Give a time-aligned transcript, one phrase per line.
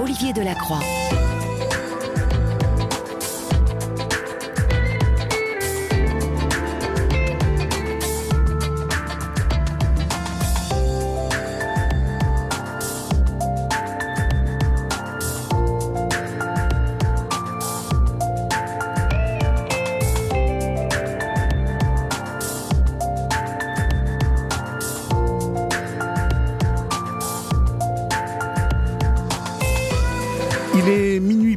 [0.00, 1.29] Olivier Delacroix.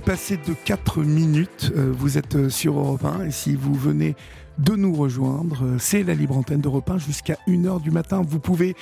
[0.04, 1.72] Passé de 4 minutes.
[1.76, 4.16] Euh, Vous êtes euh, sur Europe 1 et si vous venez
[4.58, 8.22] de nous rejoindre, euh, c'est la libre antenne d'Europe 1 jusqu'à 1h du matin.
[8.28, 8.76] Vous pouvez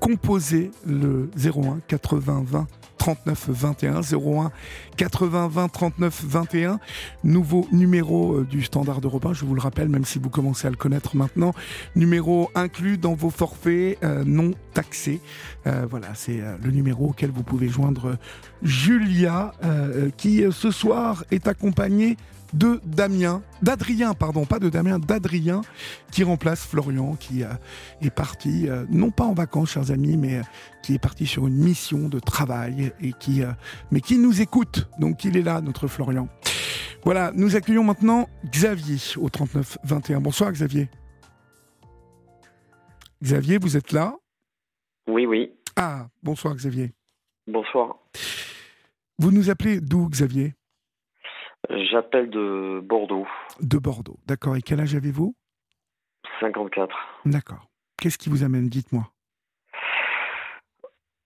[0.00, 2.66] composer le 01 80 20
[3.02, 4.52] 39 21 01
[4.96, 6.78] 80 20 39 21
[7.24, 10.68] nouveau numéro euh, du standard d'Europe 1 je vous le rappelle même si vous commencez
[10.68, 11.52] à le connaître maintenant.
[11.96, 15.20] Numéro inclus dans vos forfaits euh, non taxés.
[15.66, 18.18] Euh, voilà c'est le numéro auquel vous pouvez joindre
[18.62, 19.52] Julia
[20.16, 22.16] qui ce soir est accompagnée
[22.52, 25.62] de Damien, d'Adrien, pardon, pas de Damien, d'Adrien,
[26.10, 27.48] qui remplace Florian, qui euh,
[28.00, 30.42] est parti, euh, non pas en vacances, chers amis, mais euh,
[30.82, 33.42] qui est parti sur une mission de travail et qui,
[33.90, 34.88] mais qui nous écoute.
[34.98, 36.28] Donc il est là, notre Florian.
[37.04, 40.20] Voilà, nous accueillons maintenant Xavier au 39 21.
[40.20, 40.88] Bonsoir Xavier.
[43.22, 44.16] Xavier, vous êtes là?
[45.08, 45.52] Oui, oui.
[45.76, 46.92] Ah, bonsoir Xavier.
[47.46, 47.98] Bonsoir.
[49.18, 50.54] Vous nous appelez d'où Xavier?
[51.70, 53.26] J'appelle de Bordeaux,
[53.60, 54.18] De Bordeaux.
[54.26, 54.56] D'accord.
[54.56, 55.34] Et quel âge avez-vous?
[56.40, 56.94] 54.
[57.24, 57.68] D'accord.
[58.00, 58.68] Qu'est-ce qui vous amène?
[58.68, 59.04] Dites-moi.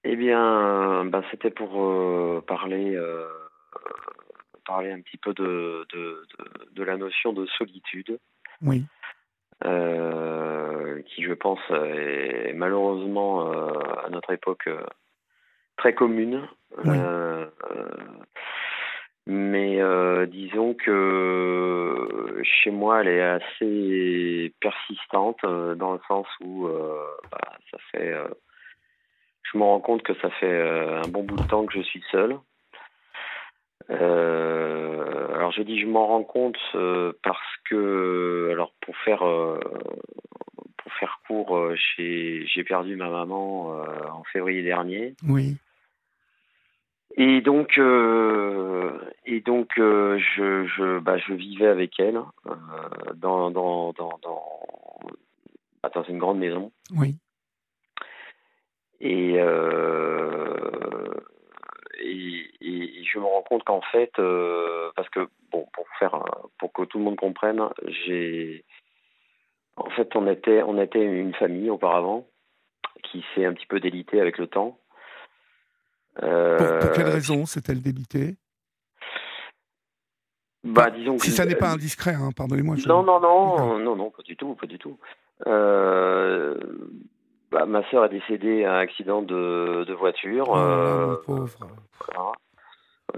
[0.05, 3.27] Eh bien, bah, c'était pour euh, parler, euh,
[4.67, 8.19] parler un petit peu de, de, de, de la notion de solitude,
[8.63, 8.85] Oui.
[9.65, 14.69] euh, qui, je pense, est malheureusement à notre époque
[15.77, 16.47] très commune.
[16.85, 16.97] Oui.
[19.29, 26.69] Mais euh, disons que chez moi, elle est assez persistante euh, dans le sens où
[26.69, 26.97] euh,
[27.33, 27.39] bah,
[27.73, 28.13] ça fait.
[28.13, 28.29] euh,
[29.43, 31.83] je me rends compte que ça fait euh, un bon bout de temps que je
[31.83, 32.39] suis seul.
[33.91, 36.59] Euh, alors je dis je m'en rends compte
[37.23, 43.71] parce que alors pour faire pour faire court, j'ai perdu ma maman
[44.13, 45.15] en février dernier.
[45.29, 45.57] Oui.
[47.19, 52.55] Et donc, euh, et donc, euh, je, je, bah, je vivais avec elle euh,
[53.15, 54.43] dans, dans, dans, dans,
[55.95, 56.73] dans une grande maison.
[56.95, 57.17] Oui.
[59.01, 61.15] Et, euh,
[61.99, 66.23] et, et, et je me rends compte qu'en fait, euh, parce que bon, pour faire,
[66.59, 68.65] pour que tout le monde comprenne, j'ai,
[69.77, 72.27] en fait, on était, on était une famille auparavant
[73.03, 74.79] qui s'est un petit peu délitée avec le temps.
[76.19, 78.37] Pour, Euh, pour quelle raison s'est-elle débitée?
[80.65, 82.77] Bah, disons Si que- ça n'est pas indiscret, hein, pardonnez-moi.
[82.77, 84.99] je- Non, non, non, non, non, pas du tout, pas du tout.
[85.47, 86.57] Euh,
[87.53, 90.47] bah, ma sœur est décédée à un accident de, de voiture.
[90.49, 91.57] Oh euh, pauvre.
[92.07, 92.33] voilà.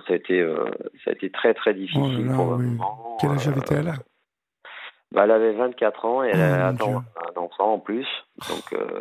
[0.07, 0.67] Ça a été, euh,
[1.05, 2.67] ça a été très très Oh là difficile là, pour oui.
[3.21, 3.95] Quel âge Euh, avait-elle?
[5.13, 7.11] bah, Elle avait 24 ans et elle Oh, mon attend Dieu.
[7.35, 8.07] un enfant en plus.
[8.51, 9.01] Donc euh,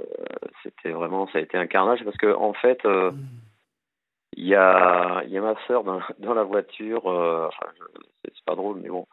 [0.63, 3.25] c'était vraiment, ça a été un carnage parce que en fait, euh, Mm.
[4.37, 7.07] Il y a, il y a ma sœur dans, dans la voiture.
[7.09, 7.71] euh, enfin,
[8.23, 9.05] c'est pas drôle, mais bon.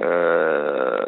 [0.00, 1.02] Euh,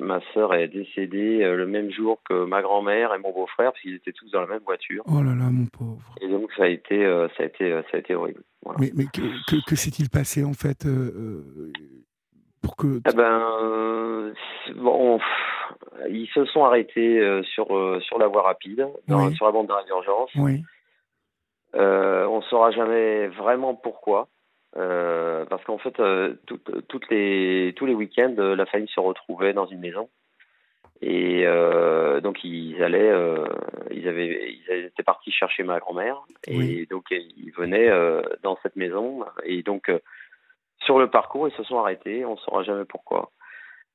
[0.00, 3.82] ma sœur est décédée euh, le même jour que ma grand-mère et mon beau-frère, parce
[3.82, 5.02] qu'ils étaient tous dans la même voiture.
[5.06, 6.14] Oh là là, mon pauvre.
[6.20, 8.42] Et donc ça a été, euh, ça a été, ça a été horrible.
[8.64, 8.78] Voilà.
[8.80, 9.20] Mais, mais que,
[9.50, 10.86] que- que s'est-il passé en fait
[12.62, 14.32] pour que Eh ben,
[14.76, 15.18] bon,
[16.08, 17.66] ils se sont arrêtés sur
[18.02, 19.34] sur la voie rapide, dans- Oui.
[19.34, 20.30] sur la bande d'urgence.
[20.36, 20.62] oui
[21.74, 24.28] Euh, on saura jamais vraiment pourquoi,
[24.76, 29.00] euh, parce qu'en fait, euh, tout- toutes les tous les week-ends, euh, la famille se
[29.00, 30.08] retrouvait dans une maison,
[31.00, 31.44] et
[32.22, 33.12] donc ils allaient,
[33.90, 37.90] ils avaient, ils étaient partis chercher ma grand-mère, et donc ils venaient
[38.42, 39.90] dans cette maison, et donc
[40.84, 43.30] sur le parcours, ils se sont arrêtés, on saura jamais pourquoi.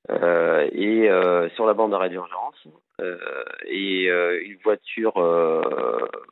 [0.09, 2.67] Euh, et euh, sur la bande d'arrêt d'urgence,
[3.01, 3.17] euh,
[3.65, 5.13] et une voiture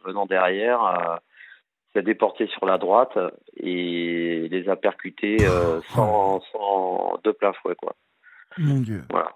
[0.04, 1.20] venant derrière
[1.96, 3.18] s'est déportée sur la droite
[3.58, 7.96] et les a percutés euh, sans, sans de plein fouet quoi.
[8.58, 9.04] mon Dieu.
[9.10, 9.32] Voilà.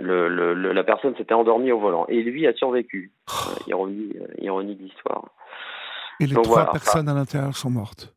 [0.00, 3.12] Le, le, le- la personne s'était endormie au volant et lui a survécu.
[3.30, 5.24] Euh, ironie, euh, ironie de l'histoire.
[6.18, 8.12] Et les Donc trois voilà, personnes à l'intérieur sont mortes.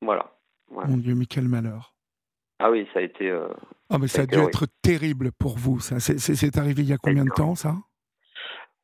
[0.00, 0.30] Voilà.
[0.70, 0.88] Voilà.
[0.90, 1.94] Mon Dieu, mais quel malheur.
[2.60, 3.28] Ah oui, ça a été.
[3.28, 3.48] euh,
[3.90, 5.80] Ah mais ça a dû être terrible pour vous.
[5.80, 7.74] Ça, c'est, c'est- c'est arrivé il y a combien de temps ça?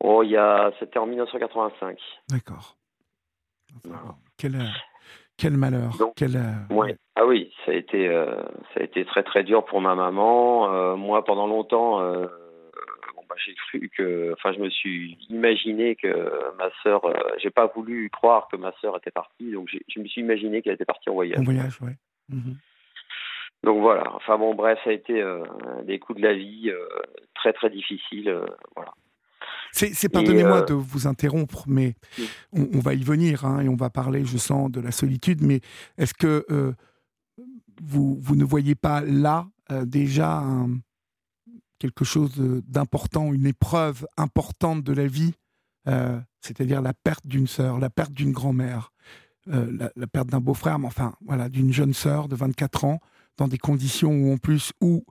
[0.03, 0.73] Oh, il y a.
[0.81, 1.97] C'était en 1985.
[2.29, 2.77] D'accord.
[3.77, 4.65] Enfin, quelle, euh,
[5.37, 5.93] Quel malheur.
[6.17, 6.39] quel,
[6.71, 6.97] ouais.
[7.17, 8.09] Ah oui, ça a été
[8.75, 10.97] ça a été très très dur pour ma maman.
[10.97, 12.01] moi, pendant longtemps
[13.31, 16.09] bah, j'ai cru que, enfin, je me suis imaginé que
[16.59, 20.07] ma sœur, euh, j'ai pas voulu croire que ma sœur était partie, donc je me
[20.07, 21.39] suis imaginé qu'elle était partie en voyage.
[21.39, 21.93] En voyage, oui.
[22.29, 22.57] Mhm.
[23.63, 24.13] Donc voilà.
[24.15, 25.45] Enfin bon, bref, ça a été euh,
[25.85, 26.89] des coups de la vie euh,
[27.35, 28.37] très très difficiles,
[28.75, 28.93] voilà.
[29.73, 31.95] C'est, pardonnez-moi de vous interrompre, mais
[32.53, 35.43] on, va y venir hein, et on va parler, je sens, de la solitude.
[35.43, 35.61] Mais
[35.97, 36.75] est-ce que
[37.83, 39.49] vous, vous ne voyez pas là
[39.87, 40.71] déjà un,
[41.81, 42.35] quelque chose
[42.69, 45.33] d'important, une épreuve importante de la vie,
[45.89, 48.93] euh, c'est-à-dire la perte d'une sœur, la perte d'une grand-mère,
[49.49, 53.01] euh, la, perte d'un beau-frère, mais enfin, voilà, d'une jeune sœur de 24 ans,
[53.39, 55.05] dans des conditions où, en plus, où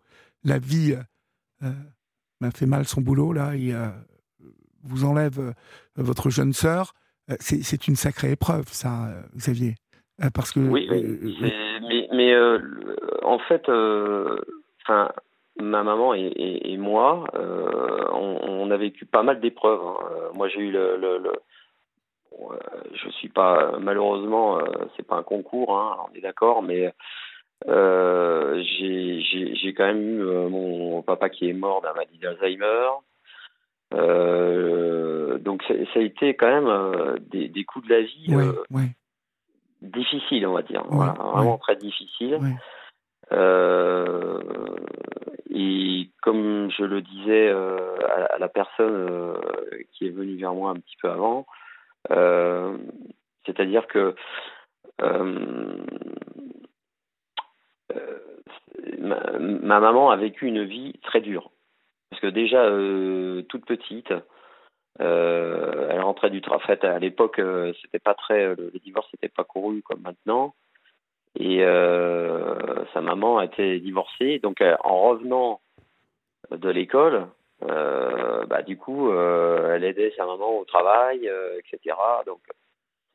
[0.43, 0.95] la vie
[1.63, 1.73] euh,
[2.39, 3.73] m'a fait mal son boulot, là, et
[4.89, 5.53] vous enlève
[5.95, 6.93] votre jeune sœur,
[7.39, 9.75] c'est une sacrée épreuve, ça, Xavier.
[10.33, 10.59] parce que.
[10.59, 12.35] Oui, mais, mais
[13.23, 13.69] en fait,
[14.81, 15.11] enfin
[15.61, 19.81] ma maman et, moi, euh, on, a vécu pas mal d'épreuves.
[19.81, 19.95] Hein.
[20.11, 21.31] Euh, moi, j'ai eu le, le,
[22.93, 24.63] je suis pas malheureusement, euh,
[24.95, 26.93] c'est pas un concours, hein, on est d'accord, mais
[27.65, 32.89] j'ai quand même eu mon papa qui est mort d'un maladie d'Alzheimer.
[33.91, 38.27] Donc ça, a été quand même des, coups de la vie
[39.81, 42.39] difficiles, on va dire, vraiment très difficiles.
[43.31, 44.39] Euh,
[45.51, 47.77] et comme je le disais euh,
[48.31, 49.33] à, la personne euh,
[49.91, 51.45] qui est venue vers moi un petit peu avant,
[53.45, 54.15] c'est-à-dire que
[58.99, 61.51] ma, maman a vécu une vie très dure.
[62.09, 62.65] Parce que déjà,
[63.49, 64.13] toute petite,
[64.99, 66.63] elle rentrait du travail.
[66.63, 67.41] En fait, à l'époque,
[67.81, 70.55] c'était pas très, le, le divorce n'était pas couru comme maintenant.
[71.37, 74.39] Et euh, sa maman a été divorcée.
[74.39, 75.61] Donc, euh, en revenant
[76.51, 77.27] de l'école,
[77.63, 81.29] euh, bah, du coup, elle aidait sa maman au travail,
[81.59, 81.95] etc.
[82.25, 82.41] Donc,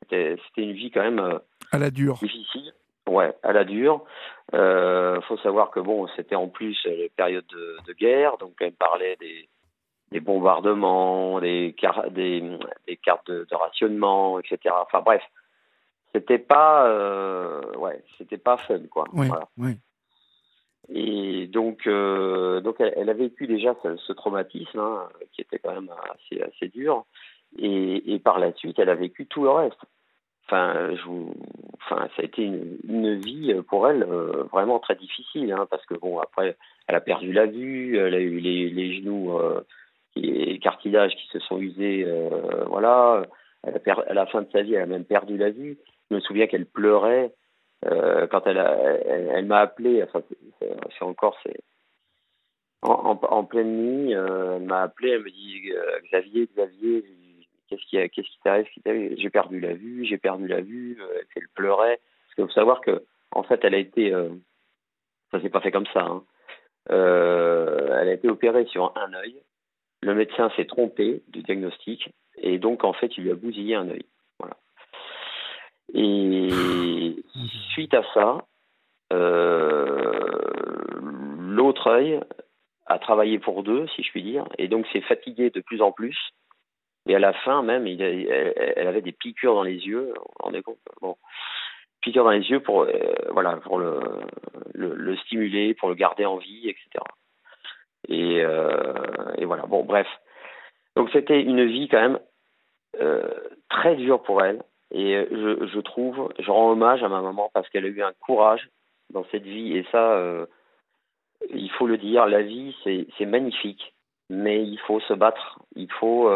[0.09, 1.39] c'était une vie quand même
[1.71, 2.15] à la dure.
[2.21, 2.73] difficile.
[3.07, 4.03] Ouais, à la dure.
[4.53, 8.73] Euh, faut savoir que bon, c'était en plus les périodes de, de, guerre, donc elle
[8.73, 9.47] parlait des,
[10.11, 11.75] des bombardements, des,
[12.11, 12.57] des,
[12.87, 14.73] des cartes de, de, rationnement, etc.
[14.81, 15.23] Enfin bref,
[16.15, 19.47] c'était pas euh, ouais c'était pas fun quoi voilà.
[20.89, 25.91] et donc euh, donc elle, a vécu déjà ce, traumatisme hein, qui était quand même
[26.13, 27.05] assez assez dur
[27.57, 29.79] et, et, par la suite elle a vécu tout le reste
[30.47, 30.97] enfin
[31.89, 36.19] ça a été une, vie pour elle euh, vraiment très difficile hein, parce que bon
[36.19, 36.55] après
[36.87, 39.39] elle a perdu la vue elle a eu les, genoux
[40.15, 42.05] et les cartilages qui se sont usés
[42.67, 43.23] voilà
[43.63, 45.77] à la fin de sa vie elle a même perdu la vue
[46.09, 47.31] je me souviens qu'elle pleurait
[47.85, 50.03] euh, quand elle, elle, m'a appelé.
[50.03, 50.21] Enfin,
[50.59, 51.59] c'est encore c'est
[52.81, 54.15] en, en, pleine nuit.
[54.15, 55.11] Euh, elle m'a appelé.
[55.11, 57.03] Elle me dit euh, Xavier, Xavier,
[57.75, 60.05] qu'est-ce qui qu'est-ce qui t'arrive J'ai perdu la vue.
[60.05, 60.97] J'ai perdu la vue.
[61.35, 61.99] elle pleurait.
[62.23, 64.13] Parce qu'il faut savoir que en fait, elle a été
[65.31, 66.01] ça s'est pas fait comme ça.
[66.01, 66.23] Hein.
[66.89, 69.35] elle a été opérée sur un œil.
[70.01, 73.89] Le médecin s'est trompé du diagnostic et donc en fait il lui a bousillé un
[73.89, 74.05] œil.
[75.93, 76.49] Et
[77.73, 78.45] suite à ça,
[79.13, 80.29] euh,
[81.39, 82.19] l'autre œil
[82.87, 85.91] a travaillé pour deux, si je puis dire, et donc s'est fatigué de plus en
[85.91, 86.17] plus.
[87.07, 90.13] Et à la fin même, elle, avait des piqûres dans les yeux.
[90.41, 90.79] On est compte?
[91.01, 91.15] Bon,
[92.01, 92.89] piqûres dans les yeux pour euh,
[93.31, 93.99] voilà pour le,
[94.73, 96.89] le, stimuler, pour le garder en vie, etc.
[98.07, 98.93] Et, euh,
[99.37, 99.65] et voilà.
[99.67, 100.07] Bon, bref.
[100.95, 102.19] Donc c'était une vie quand même
[102.99, 103.29] euh,
[103.69, 104.63] très dure pour elle.
[104.91, 108.69] Et je, trouve, je rends hommage à ma maman parce qu'elle a eu un courage
[109.09, 109.75] dans cette vie.
[109.75, 110.47] Et ça,
[111.49, 112.73] il faut le dire, la vie,
[113.17, 113.93] c'est magnifique.
[114.29, 115.59] Mais il faut se battre.
[115.75, 116.29] Il faut,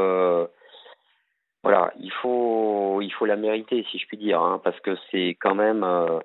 [1.64, 5.36] voilà, il faut, il faut la mériter, si je puis dire, hein, parce que c'est
[5.42, 6.20] quand même, euh,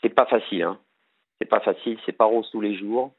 [0.00, 0.62] c'est pas facile.
[0.62, 0.78] Hein.
[1.40, 3.12] C'est pas facile, c'est pas rose tous les jours.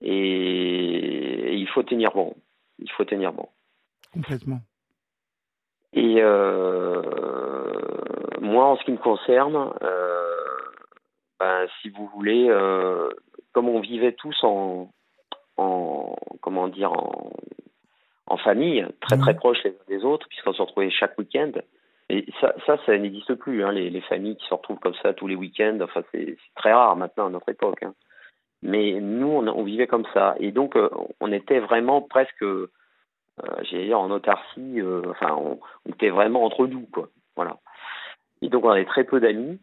[0.00, 2.34] Et, et il faut tenir bon.
[2.78, 3.48] Il faut tenir bon.
[4.12, 4.60] Complètement.
[5.92, 7.02] Et euh,
[8.40, 10.56] moi, en ce qui me concerne, euh,
[11.38, 12.48] ben, si vous voulez,
[13.52, 14.90] comme on vivait tous en,
[15.56, 17.30] en comment dire, en,
[18.30, 19.36] en famille, très très mmh.
[19.36, 21.52] proches les uns des autres, puisqu'on se retrouvait chaque week-end.
[22.08, 25.12] Et ça, ça, ça n'existe plus, hein, les, les, familles qui se retrouvent comme ça
[25.12, 25.78] tous les week-ends.
[25.80, 27.82] Enfin, c'est très rare maintenant à notre époque.
[27.82, 27.94] Hein.
[28.62, 30.34] Mais nous, on, on, vivait comme ça.
[30.40, 30.88] Et donc, euh,
[31.20, 32.42] on était vraiment presque
[33.44, 35.58] euh, j'ai dire en autarcie, euh, enfin, on,
[35.90, 37.08] était vraiment entre nous, quoi.
[37.36, 37.58] Voilà.
[38.42, 39.58] Et donc, on avait très peu d'amis.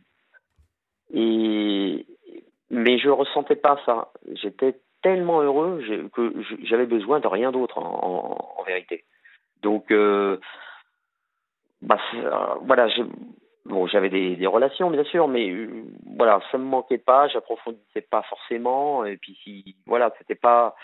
[1.13, 2.05] Et
[2.69, 4.11] mais je ressentais pas ça.
[4.33, 5.81] J'étais tellement heureux
[6.13, 9.05] que j'avais besoin de rien d'autre en, vérité.
[9.61, 10.37] Donc, euh,
[11.81, 11.99] bah,
[12.63, 12.87] voilà,
[13.65, 15.83] bon, j'avais des, des, relations bien sûr, mais euh,
[16.17, 20.75] voilà, ça me manquait pas, j'approfondissais pas forcément, et puis si, voilà, c'était pas,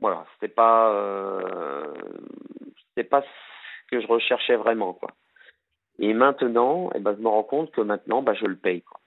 [0.00, 1.92] voilà, c'était pas, euh,
[2.88, 5.10] c'était pas ce que je recherchais vraiment, quoi.
[5.98, 9.00] Et maintenant, eh ben, je me rends compte que maintenant, bah, je le paye, quoi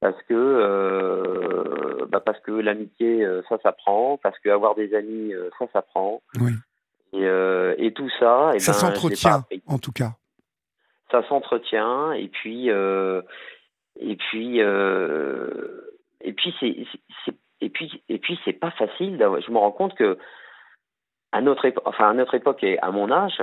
[0.00, 5.32] parce que euh, bah parce que l'amitié euh, ça s'apprend parce que avoir des amis
[5.34, 6.52] euh, ça s'apprend oui.
[7.12, 10.12] et, euh, et tout ça et ça ben, s'entretient en tout cas.
[11.10, 13.22] Ça s'entretient et puis euh,
[13.98, 16.76] et puis et puis c'est
[17.60, 20.16] et puis et puis c'est pas facile je me rends compte que
[21.32, 23.42] à notre époque enfin à notre époque et à mon âge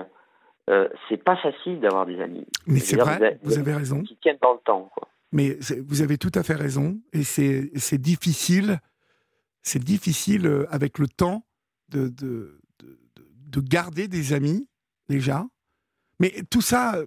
[1.10, 2.48] c'est pas facile d'avoir des amis.
[2.66, 4.02] Mais c'est vrai vous avez raison.
[4.04, 7.98] qui tiennent dans le temps quoi mais vous avez tout à fait raison, et c'est
[7.98, 8.80] difficile,
[9.62, 11.46] c'est difficile euh, avec le temps
[11.90, 14.68] de, de, de, garder des amis,
[15.10, 15.48] déjà.
[16.20, 16.98] Mais tout ça,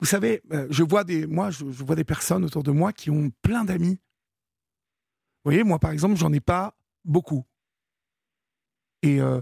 [0.00, 3.10] vous savez, euh, je vois des, moi, je, vois des personnes autour de moi qui
[3.10, 3.98] ont plein d'amis.
[5.44, 7.44] Vous voyez, moi, par exemple, j'en ai pas beaucoup.
[9.02, 9.40] Et euh,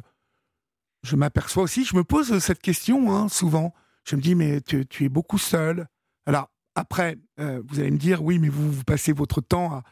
[1.03, 3.75] je m'aperçois aussi, je me pose cette question hein, souvent.
[4.05, 5.89] Je me dis, mais tu, tu es beaucoup seul.
[6.27, 9.83] Alors, après, euh, vous allez me dire, oui, mais vous, passez votre temps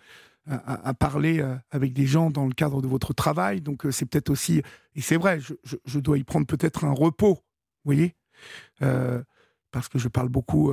[0.49, 4.07] à, parler euh, avec des gens dans le cadre de votre travail, donc euh, c'est
[4.07, 4.61] peut-être aussi,
[4.97, 8.17] et c'est vrai, je, dois y prendre peut-être un repos, vous voyez,
[9.71, 10.73] parce que je parle beaucoup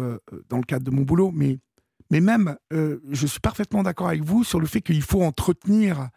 [0.49, 1.59] dans le cadre de mon boulot, mais,
[2.09, 6.09] mais même, je suis parfaitement d'accord avec vous sur le fait qu'il faut entretenir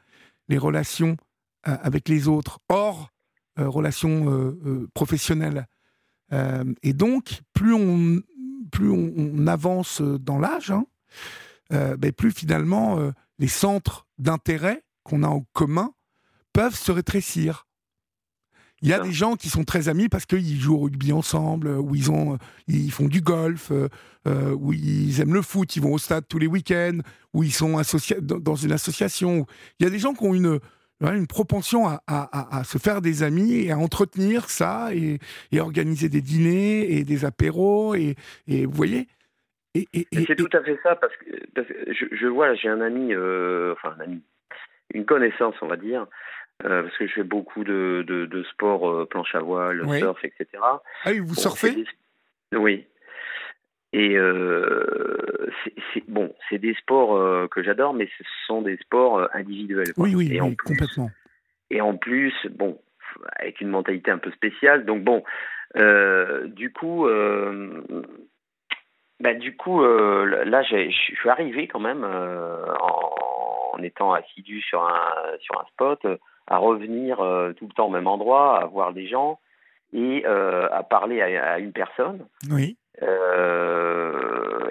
[0.48, 1.16] les relations
[1.62, 3.10] avec les autres, hors
[3.56, 4.56] relations
[4.94, 5.68] professionnelles.
[6.82, 8.22] et donc, plus on
[8.72, 10.86] plus on, avance dans l'âge, hein,
[11.72, 15.92] euh, ben, plus finalement euh, les centres d'intérêt qu'on a en commun
[16.52, 17.68] peuvent se rétrécir.
[18.80, 21.68] Il y a des gens qui sont très amis parce qu'ils jouent au rugby ensemble,
[21.68, 23.70] euh, ou ils, ont, ils font du golf,
[24.26, 26.98] ou ils aiment le foot, ils vont au stade tous les week-ends,
[27.32, 29.46] ou ils sont associés dans une association.
[29.78, 30.58] Il y a des gens qui ont une,
[31.10, 35.18] une propension à, se faire des amis et à entretenir ça et,
[35.58, 38.16] organiser des dîners et des apéros et,
[38.48, 39.08] vous voyez.
[39.74, 41.24] Et, c'est tout à fait ça parce que,
[41.92, 44.22] je, vois j'ai un ami euh, enfin un ami
[44.92, 46.06] une connaissance on va dire
[46.64, 50.46] euh, parce que je fais beaucoup de, de, sport euh, planche à voile surf etc
[50.62, 51.86] ah oui vous surfez?
[52.52, 52.86] oui
[53.92, 55.50] et euh,
[55.92, 59.92] c'est bon, c'est des sports euh, que j'adore, mais ce sont des sports euh, individuels.
[59.98, 61.10] Oui, oui, et oui complètement.
[61.70, 62.78] Et en plus, bon,
[63.38, 64.86] avec une mentalité un peu spéciale.
[64.86, 65.22] Donc bon,
[65.76, 67.06] euh, du coup,
[69.20, 75.38] bah, du coup, là, je suis arrivé quand même en, en, étant assidu sur un
[75.40, 76.06] sur un spot,
[76.46, 77.16] à revenir
[77.56, 79.38] tout le temps au même endroit, à voir des gens
[79.92, 82.26] et à parler à, à une personne.
[82.50, 82.76] Oui.
[83.00, 83.81] Euh,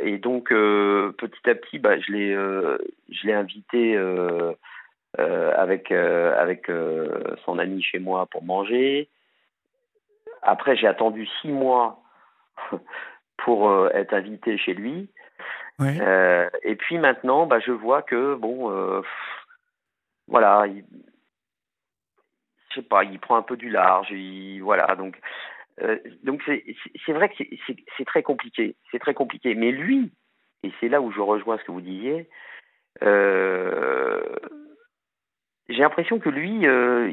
[0.02, 2.78] et donc euh, petit à petit, bah, je l'ai, euh,
[3.10, 3.98] je l'ai invité
[5.18, 6.72] avec avec
[7.46, 9.10] son ami chez moi pour manger.
[10.42, 12.02] Après, j'ai attendu six mois
[13.38, 15.10] pour être invité chez lui.
[15.80, 19.04] et puis maintenant, bah, je vois que bon,
[20.28, 20.84] voilà, il,
[22.72, 24.08] je sais pas, il prend un peu du large.
[24.12, 25.18] Il, voilà, donc
[25.82, 27.44] euh, donc c'est vrai que
[27.98, 29.56] c'est très compliqué, c'est très compliqué.
[29.56, 30.12] Mais lui,
[30.64, 32.30] et c'est là où je rejoins ce que vous disiez,
[33.04, 34.22] euh,
[35.70, 37.12] j'ai l'impression que lui, euh,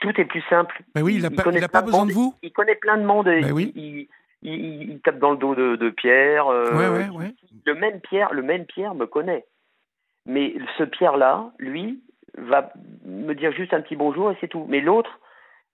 [0.00, 0.82] tout est plus simple.
[0.94, 2.34] Mais oui, il n'a pas, pas besoin de, vous.
[2.42, 3.28] Il connaît plein de monde.
[3.52, 3.72] oui.
[3.74, 4.08] il,
[4.42, 6.46] il, tape dans le dos de, de Pierre.
[6.46, 9.46] Ouais, ouais, le même Pierre, le même Pierre me connaît.
[10.26, 12.02] Mais ce Pierre-là, lui,
[12.36, 12.72] va
[13.04, 14.66] me dire juste un petit bonjour et c'est tout.
[14.68, 15.20] Mais l'autre,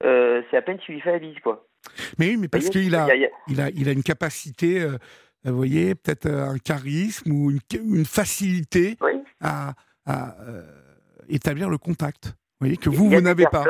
[0.02, 1.67] c'est à peine si lui fait la bise, quoi.
[2.18, 3.08] Mais oui, mais parce qu'il a,
[3.48, 4.82] il a, il a une capacité,
[5.46, 8.96] euh, vous voyez, peut-être euh, un charisme ou une, une facilité
[9.40, 9.74] à,
[10.06, 10.62] à euh,
[11.28, 12.26] établir le contact.
[12.60, 13.64] Vous voyez, que vous, vous n'avez pas.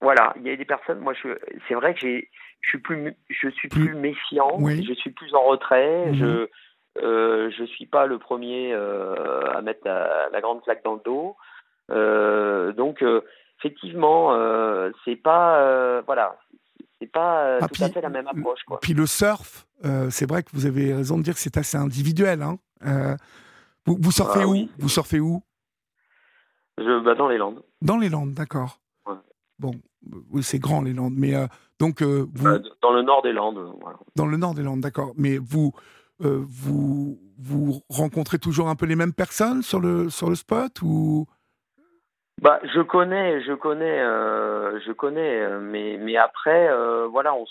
[0.00, 1.12] voilà, il y a des personnes, moi,
[1.68, 6.06] c'est vrai que je suis plus, je suis plus, méfiant, je suis plus en retrait,
[6.06, 6.14] mhm.
[6.14, 6.48] je,
[7.02, 11.36] euh, je suis pas le premier à mettre la, la, grande claque dans le dos.
[12.78, 13.04] donc,
[13.58, 14.34] effectivement,
[15.04, 16.38] c'est pas, voilà,
[17.00, 18.62] c'est pas euh, ah, tout à fait la même approche.
[18.66, 18.80] Quoi.
[18.80, 21.76] Puis le surf, euh, c'est vrai que vous avez raison de dire que c'est assez
[21.76, 22.42] individuel.
[22.42, 22.58] Hein.
[22.86, 23.16] Euh,
[23.86, 24.68] vous, vous, surfez ah où?
[24.78, 25.42] Vous surfez où?
[26.78, 27.62] Je, bah, Dans les Landes.
[27.82, 28.80] Dans les Landes, d'accord.
[29.58, 29.72] Bon,
[30.30, 31.32] oui, c'est grand les Landes, mais
[31.78, 32.44] donc vous...
[32.44, 33.72] Bah, dans le nord des Landes.
[33.80, 33.98] Voilà.
[34.16, 35.12] Dans le nord des Landes, d'accord.
[35.16, 35.72] Mais vous,
[36.18, 41.26] vous, vous rencontrez toujours un peu les mêmes personnes sur le, sur le spot ou?
[42.40, 46.68] Bah, je connais, je connais, je connais, mais, mais après,
[47.08, 47.46] voilà, on,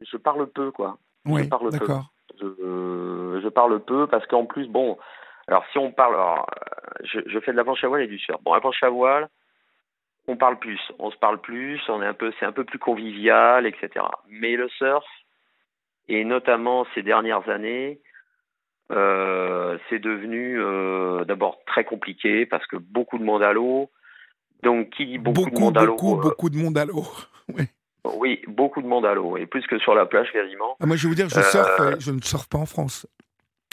[0.00, 0.98] je parle peu, quoi.
[1.24, 2.04] Oui, d'accord.
[2.40, 4.96] Je, je, parle peu parce qu'en plus, bon,
[5.48, 6.46] alors si on parle, alors,
[7.02, 8.40] je, je, fais de la planche à voile et du surf.
[8.42, 9.28] Bon, la planche à voile,
[10.28, 12.78] on parle plus, on se parle plus, on est un peu, c'est un peu plus
[12.78, 14.04] convivial, etc.
[14.28, 15.04] Mais le surf,
[16.08, 18.00] et notamment ces dernières années,
[18.92, 23.90] euh, c'est devenu euh, d'abord très compliqué parce que beaucoup de monde à l'eau.
[24.62, 27.06] Donc, qui dit beaucoup, de monde à l'eau Beaucoup, euh, beaucoup de monde à l'eau.
[27.54, 27.64] oui.
[28.16, 30.76] oui, beaucoup de monde à l'eau, et plus que sur la plage quasiment.
[30.80, 33.06] Ah, moi, je vais vous dire, je, surfe, je ne surfe pas en France.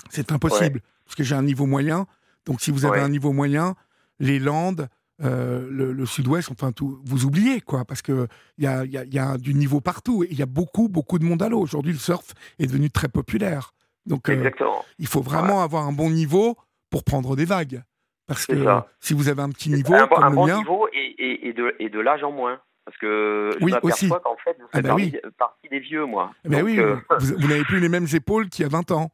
[0.09, 2.05] C'est impossible, parce que j'ai un niveau moyen.
[2.45, 3.75] Donc, si vous avez un niveau moyen,
[4.19, 4.87] les Landes,
[5.23, 8.27] euh, le, sud-ouest, enfin tout, vous oubliez quoi, parce que
[8.57, 11.23] il y a, y a, du niveau partout et il y a beaucoup beaucoup de
[11.23, 11.61] monde à l'eau.
[11.61, 13.71] Aujourd'hui, le surf est devenu très populaire,
[14.05, 14.51] donc euh,
[14.99, 16.57] il faut vraiment avoir un bon niveau
[16.89, 17.81] pour prendre des vagues,
[18.27, 18.53] parce que
[18.99, 21.53] si vous avez un petit niveau un, comme un le bon mien, niveau et, et,
[21.53, 22.59] de, et de l'âge en moins.
[22.85, 25.15] Parce que je Oui, m'aperçois qu'en fait, vous Ah faites bah oui.
[25.39, 26.31] partie, des vieux, moi.
[26.45, 28.69] eh ben Donc, oui, euh, vous, vous n'avez plus les mêmes épaules qu'il y a
[28.69, 29.09] 20 ans.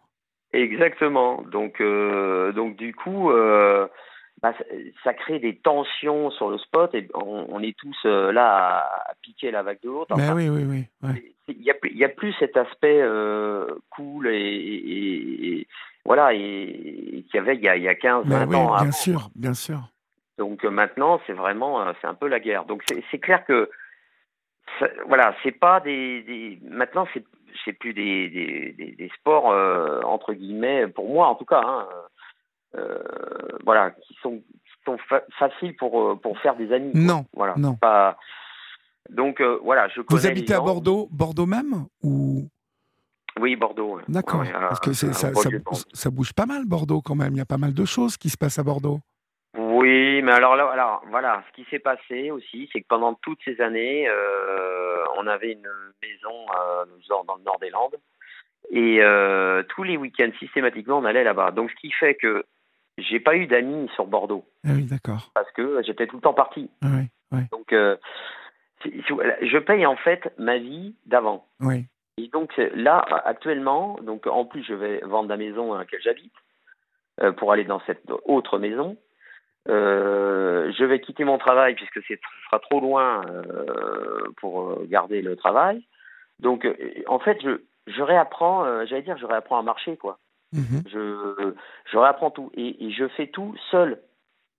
[0.52, 1.42] Exactement.
[1.44, 3.88] Donc, euh, donc du coup, euh,
[4.42, 4.54] bah,
[5.06, 9.12] ça, crée des tensions sur le spot et on, on est tous euh, là à,
[9.12, 10.16] à piquer la vague de l'autre.
[10.18, 10.84] Ben Enfin, oui, oui, oui.
[11.08, 11.24] ouais.
[11.48, 13.02] Il y a, plus- il y a plus cet aspect
[13.90, 15.68] cool et-
[16.06, 18.56] voilà et, qu'il y avait il y a, il y a 15, Ben 20 oui,
[18.56, 18.66] ans.
[18.68, 18.92] bien avant.
[18.92, 19.80] sûr, bien sûr.
[20.38, 22.66] Donc euh, maintenant, c'est vraiment, euh, c'est un peu la guerre.
[22.66, 23.70] Donc c'est clair que,
[24.80, 27.24] ça- voilà, c'est pas des, des maintenant c'est
[27.66, 31.62] c'est plus des, des, des, des sports euh, entre guillemets pour moi en tout cas,
[31.64, 31.88] hein,
[32.76, 32.98] euh,
[33.66, 36.92] voilà, qui sont qui sont fa- faciles pour pour faire des amis.
[36.96, 37.76] Non, voilà, non.
[37.76, 38.18] pas.
[39.10, 40.60] Donc euh, voilà, je connais Vous habitez à.
[40.62, 42.48] Bordeaux, Bordeaux même ou
[43.42, 44.00] Oui, Bordeaux.
[44.08, 47.34] D'accord, parce que ça, bouge pas mal Bordeaux quand même.
[47.34, 49.00] Il y a pas mal de choses qui se passent à Bordeaux.
[49.58, 53.40] Oui, mais alors là, alors, voilà, ce qui s'est passé aussi, c'est que pendant toutes
[53.44, 55.68] ces années, euh, on avait une
[56.04, 57.98] maison euh, dans, le nord des Landes,
[58.70, 61.52] et euh, tous les week-ends, systématiquement, on allait là-bas.
[61.52, 62.46] Donc, ce qui fait que
[63.00, 65.32] j'ai pas eu d'amis sur Bordeaux, Ah oui, d'accord.
[65.34, 66.70] parce que j'étais tout le temps parti.
[66.84, 67.74] Ah Oui, oui, Donc,
[68.86, 71.48] je paye en fait ma vie d'avant.
[71.60, 71.88] oui.
[72.24, 76.02] Et donc c'est- là, actuellement, donc en plus, je vais vendre la maison à laquelle
[76.02, 76.34] j'habite
[77.22, 78.98] euh, pour aller dans cette autre maison.
[79.70, 82.14] Euh, je vais quitter mon travail puisque ce
[82.46, 85.84] sera trop loin euh, pour euh, garder le travail.
[86.40, 86.76] Donc, euh,
[87.08, 90.18] en fait, je, je réapprends, euh, j'allais dire, je réapprends à marcher, quoi.
[90.54, 90.82] Mhm.
[90.92, 91.54] Je,
[91.92, 94.02] je réapprends tout et, et je fais tout seul.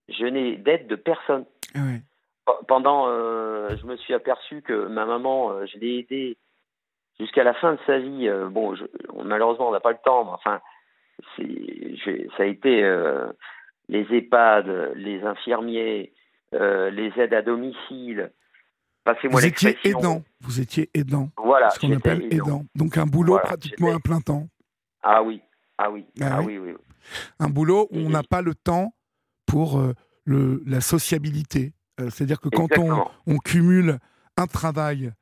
[0.09, 1.45] Je n'ai d'aide de personne.
[1.75, 1.81] Ah
[2.69, 6.37] Pendant, euh, je me suis aperçu que ma maman, euh, je l'ai aidée
[7.23, 8.29] jusqu'à la fin de sa vie.
[8.29, 8.85] Euh, bon, je,
[9.25, 10.61] malheureusement, on n'a pas le temps, mais enfin,
[12.37, 13.33] ça a été euh,
[13.89, 16.13] les EHPAD, les infirmiers,
[16.55, 18.33] euh, les aides à domicile.
[19.05, 20.23] Passez-moi Vous étiez aidant.
[20.41, 21.31] Vous étiez aidant.
[21.37, 22.47] Voilà, ce qu'on appelle aidant.
[22.47, 22.65] aidant.
[22.75, 24.47] Donc un boulot Voilà, pratiquement à plein temps.
[25.03, 25.41] Ah oui,
[25.79, 26.59] ah oui, Ah ah, oui.
[26.59, 26.77] oui, oui.
[27.41, 28.95] Un boulot où on n'a pas le temps
[29.47, 29.83] pour
[30.25, 31.73] le, la sociabilité.
[31.99, 33.99] C'est-à-dire que quand on, cumule
[34.37, 35.13] un travail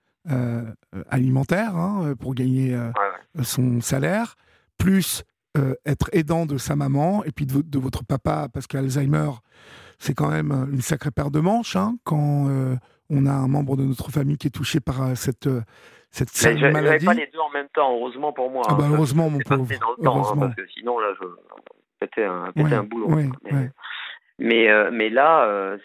[1.08, 4.34] alimentaire hein, pour gagner euh, Ouais, son salaire,
[4.78, 5.22] plus
[5.58, 9.30] euh, être aidant de sa maman et puis de, de votre papa, parce qu'Alzheimer,
[9.98, 12.76] c'est quand même euh, une sacrée paire de manches hein, quand euh,
[13.10, 15.62] on a un membre de notre famille qui est touché par euh, cette, euh,
[16.10, 17.04] cette je- maladie.
[17.04, 18.62] pas les deux en même temps, heureusement pour moi.
[18.68, 19.64] Ah hein, bah que heureusement, mon pauvre.
[19.80, 21.26] dans le temps, hein, parce que sinon, là, je
[21.98, 23.08] pétais un, pétais Ouais, un boulot.
[23.10, 23.70] ouais, mais, ouais.
[24.40, 25.78] Mais, euh, mais là, euh,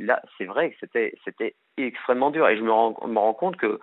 [0.00, 2.48] là, c'est vrai que c'était, c'était extrêmement dur.
[2.48, 3.78] Et je me rends, me rends compte que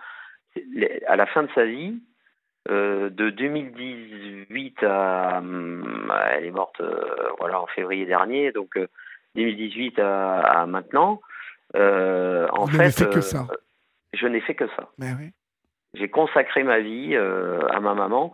[0.72, 2.00] les- à la fin de sa vie,
[2.70, 5.42] euh, de 2018 à,
[6.32, 6.80] elle est morte,
[7.38, 8.88] voilà, en février dernier, donc euh,
[9.36, 11.20] 2018 à, à maintenant.
[11.74, 13.46] en Vous fait, fait que ça.
[14.14, 14.88] je n'ai fait que ça.
[14.98, 15.30] Mais oui.
[15.94, 18.32] J'ai consacré ma vie à ma maman.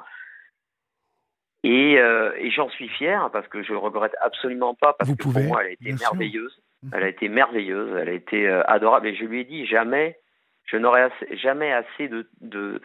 [1.62, 5.16] Et, euh, et j'en suis fier parce que je le regrette absolument pas parce Vous
[5.16, 5.98] que pouvez, pour moi elle a été sûr.
[6.14, 6.62] merveilleuse.
[6.82, 6.90] Mhm.
[6.94, 9.08] Elle a été merveilleuse, elle a été euh, adorable.
[9.08, 10.18] Et je lui ai dit jamais,
[10.64, 12.80] je n'aurai assez- jamais assez de, de,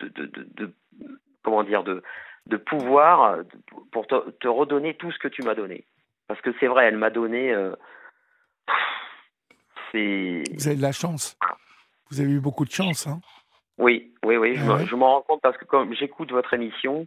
[0.00, 0.74] de, de,
[1.42, 2.02] comment dire, de,
[2.46, 3.38] de pouvoir
[3.92, 5.84] pour te, te redonner tout ce que tu m'as donné.
[6.28, 7.52] Parce que c'est vrai, elle m'a donné.
[7.54, 7.74] euh,
[9.92, 11.36] c'est Vous avez de la chance.
[12.10, 13.06] Vous avez eu beaucoup de chance.
[13.06, 13.20] Hein.
[13.78, 14.86] Oui, oui, oui, je Ah ouais.
[14.86, 17.06] je m'en rends compte parce que comme j'écoute votre émission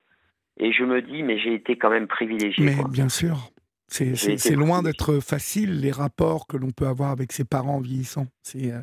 [0.58, 2.64] et je me dis, mais j'ai été quand même privilégié.
[2.64, 2.90] Mais quoi.
[2.90, 3.52] bien sûr,
[3.88, 8.28] c'est loin d'être facile les rapports que l'on peut avoir avec ses parents vieillissants.
[8.42, 8.82] C'est, euh,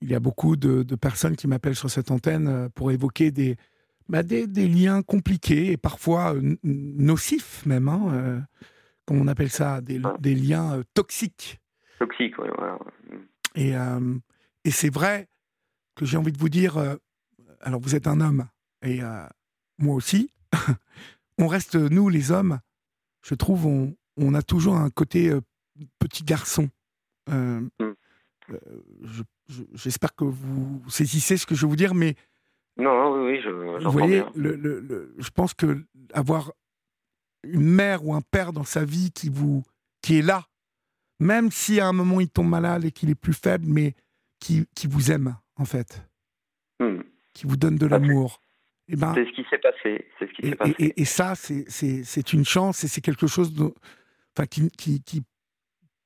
[0.00, 3.30] il y a beaucoup de, de personnes qui m'appellent sur cette antenne euh, pour évoquer
[3.30, 3.56] des,
[4.08, 8.42] bah, des, liens compliqués et parfois nocifs même, hein,
[9.06, 11.60] comme on appelle ça, des, liens toxiques.
[11.98, 12.48] Toxiques, oui.
[13.54, 13.72] Et,
[14.64, 15.28] et c'est vrai
[15.94, 16.76] que j'ai envie de vous dire,
[17.60, 18.46] alors vous êtes un homme,
[18.82, 19.00] et
[19.78, 20.30] moi aussi,
[21.38, 22.60] on reste, nous les hommes,
[23.22, 25.32] je trouve, on, on a toujours un côté
[25.98, 26.68] petit garçon.
[27.28, 27.68] Mm.
[29.74, 32.16] J'espère que vous saisissez ce que je veux vous dire, mais
[32.80, 33.50] non, oui, oui, je.
[33.84, 35.84] Vous voyez, Le, le, je pense que
[36.14, 36.52] avoir
[37.42, 39.62] une mère ou un père dans sa vie qui vous,
[40.02, 40.46] qui est là,
[41.18, 43.94] même si à un moment il tombe malade et qu'il est plus faible, mais
[44.38, 46.02] qui, qui vous aime en fait,
[46.80, 47.00] hmm.
[47.34, 48.40] qui vous donne de l'amour.
[48.92, 50.08] Eh ben, c'est ce qui s'est passé.
[50.18, 50.74] C'est ce qui et, passé.
[50.78, 53.72] Et, et, ça, c'est une chance et c'est quelque chose de,
[54.36, 55.22] enfin, qui, qui, qui,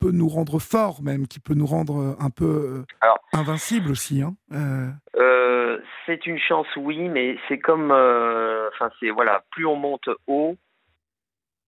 [0.01, 4.20] peut nous rendre forts même, qui peut nous rendre un peu euh, invincibles aussi.
[4.20, 4.35] Hein.
[4.53, 10.11] Euh, euh, c'est une chance, oui, mais c'est comme, enfin, c'est voilà, plus on monte
[10.27, 10.57] haut,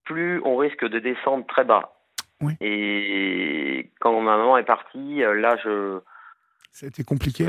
[0.04, 1.94] plus on risque de descendre très bas.
[2.42, 2.52] Oui.
[2.60, 6.00] Et quand ma maman est partie, là, je.
[6.72, 7.48] Ça a été compliqué.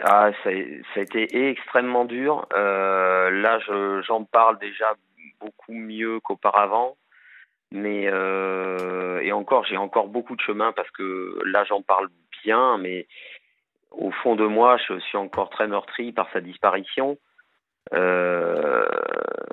[0.00, 0.50] Ah, ça,
[0.94, 2.46] ça, a été extrêmement dur.
[2.52, 3.58] là,
[4.02, 4.94] j'en parle déjà
[5.40, 6.96] beaucoup mieux qu'auparavant.
[7.72, 12.08] Mais euh, et encore, j'ai encore beaucoup de chemin parce que là, j'en parle
[12.44, 13.06] bien, mais
[13.90, 17.18] au fond de moi, je suis encore très meurtri par sa disparition.
[17.92, 18.86] Euh,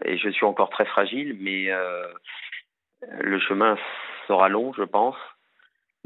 [0.06, 2.08] et je suis encore très fragile, mais euh,
[3.20, 3.78] le chemin
[4.28, 5.16] sera long, je pense.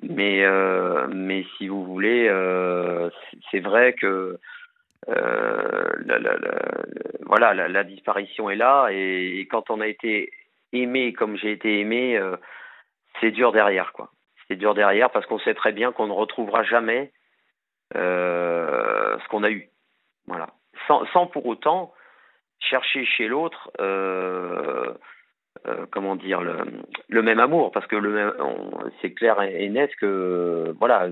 [0.04, 3.10] Mais, euh, mais si vous voulez, euh,
[3.50, 4.38] c'est vrai que
[5.10, 6.20] euh, la,
[7.26, 10.32] voilà, la, disparition est là, et, quand on a été
[10.74, 12.20] aimé comme j'ai été aimé,
[13.20, 14.12] c'est dur derrière, quoi.
[14.48, 17.12] C'est dur derrière parce qu'on sait très bien qu'on ne retrouvera jamais
[17.94, 19.70] ce qu'on a eu.
[20.28, 20.48] Voilà.
[20.88, 21.94] Sans, pour autant
[22.60, 23.72] chercher chez l'autre,
[25.92, 26.58] comment dire, le,
[27.10, 28.36] le, même amour, parce que le
[29.02, 31.10] c'est clair et, net que, voilà,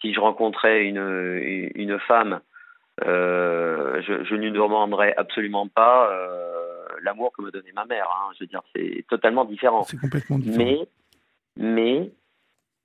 [0.00, 2.40] si je rencontrais une, une femme,
[3.00, 6.10] je, je ne lui demanderais absolument pas
[7.02, 8.08] l'amour que me donnait ma mère.
[8.10, 8.32] Hein.
[8.34, 9.82] Je veux dire, c'est totalement différent.
[9.84, 10.64] C'est complètement différent.
[10.64, 10.88] Mais,
[11.56, 12.12] mais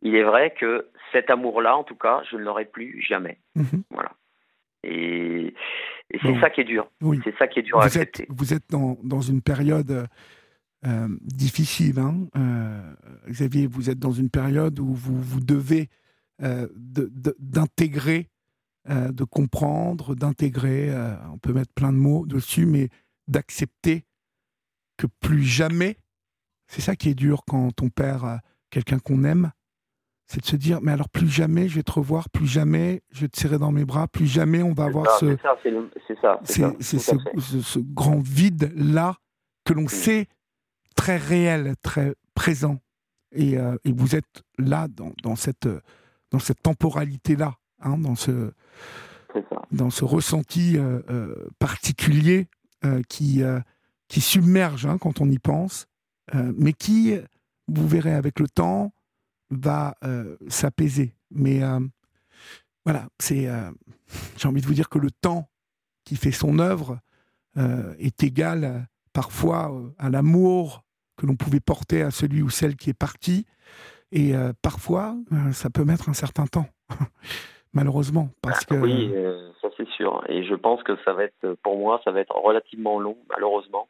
[0.01, 3.39] il est vrai que cet amour-là, en tout cas, je ne l'aurai plus jamais.
[3.55, 3.83] Mhm.
[3.91, 4.11] Voilà.
[4.83, 5.53] Et,
[6.21, 6.89] c'est ça qui est dur.
[7.01, 7.19] Oui.
[7.23, 8.23] C'est ça qui est dur vous à accepter.
[8.23, 10.07] Êtes, vous êtes dans, dans une période
[10.85, 11.99] euh, difficile.
[11.99, 12.93] Hein euh,
[13.27, 15.89] Xavier, vous êtes dans une période où vous, vous devez
[16.43, 18.29] euh, d'intégrer,
[18.87, 20.95] de, de, comprendre, d'intégrer,
[21.33, 22.89] on peut mettre plein de mots dessus, mais
[23.27, 24.05] d'accepter
[24.97, 25.97] que plus jamais,
[26.67, 29.51] c'est ça qui est dur quand on perd quelqu'un qu'on aime,
[30.27, 33.21] c'est de se dire, mais alors plus jamais je vais te revoir, plus jamais je
[33.21, 35.37] vais te serrer dans mes bras, plus jamais on va avoir ce,
[36.79, 39.15] c'est ce, grand vide-là
[39.63, 40.27] que l'on sait
[40.97, 42.79] très réel, très présent.
[43.31, 45.69] Et, euh, et vous êtes là dans, dans cette,
[46.31, 48.51] dans cette temporalité-là, hein, dans, ce,
[49.71, 52.47] dans ce ressenti euh, euh, particulier
[53.09, 53.41] qui,
[54.07, 55.87] qui submerge hein, quand on y pense,
[56.33, 57.17] mais qui,
[57.67, 58.93] vous verrez avec le temps,
[59.49, 59.95] va
[60.47, 61.15] s'apaiser.
[61.31, 61.61] Mais
[62.85, 63.49] voilà, c'est,
[64.37, 65.49] j'ai envie de vous dire que le temps
[66.05, 66.99] qui fait son œuvre
[67.57, 70.85] est égal parfois à l'amour
[71.17, 73.45] que l'on pouvait porter à celui ou celle qui est parti.
[74.11, 75.15] Et parfois,
[75.51, 76.67] ça peut mettre un certain temps,
[77.73, 78.29] malheureusement.
[78.41, 79.13] Parce que, oui,
[79.75, 80.23] c'est sûr.
[80.29, 83.89] Et je pense que ça va être, pour moi, ça va être relativement long, malheureusement.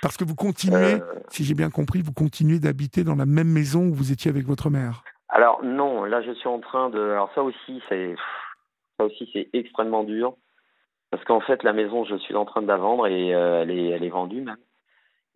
[0.00, 3.48] Parce que vous continuez, euh, si j'ai bien compris, vous continuez d'habiter dans la même
[3.48, 5.02] maison où vous étiez avec votre mère.
[5.28, 7.00] Alors non, là je suis en train de.
[7.00, 8.14] Alors ça aussi, c'est
[8.98, 10.34] ça aussi c'est extrêmement dur
[11.10, 13.70] parce qu'en fait la maison, je suis en train de la vendre et euh, elle
[13.70, 14.56] est elle est vendue même.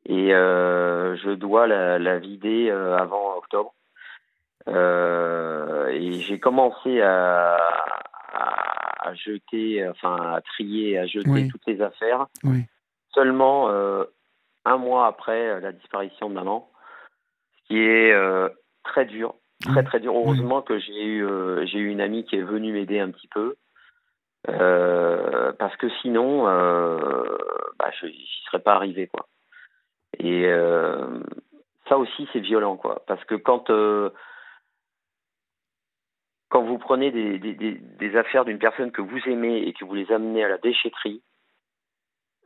[0.07, 3.75] Et euh, je dois la, la vider avant octobre.
[4.69, 7.57] et j'ai commencé à,
[8.33, 12.27] à, jeter, enfin à trier, à jeter toutes les affaires.
[13.15, 14.05] Seulement euh,
[14.65, 16.71] un mois après euh, la disparition de maman,
[17.57, 18.49] ce qui est euh,
[18.85, 20.15] très dur, très très dur.
[20.15, 21.27] Heureusement que j'ai eu
[21.67, 23.57] j'ai eu une amie qui est venue m'aider un petit peu.
[24.47, 29.27] parce que sinon, bah, je n'y serais pas arrivé quoi.
[30.19, 30.47] Et
[31.89, 33.71] ça aussi c'est violent quoi, parce que quand
[36.53, 39.95] quand vous prenez des, des, des, affaires d'une personne que vous aimez et que vous
[39.95, 41.23] les amenez à la déchetterie,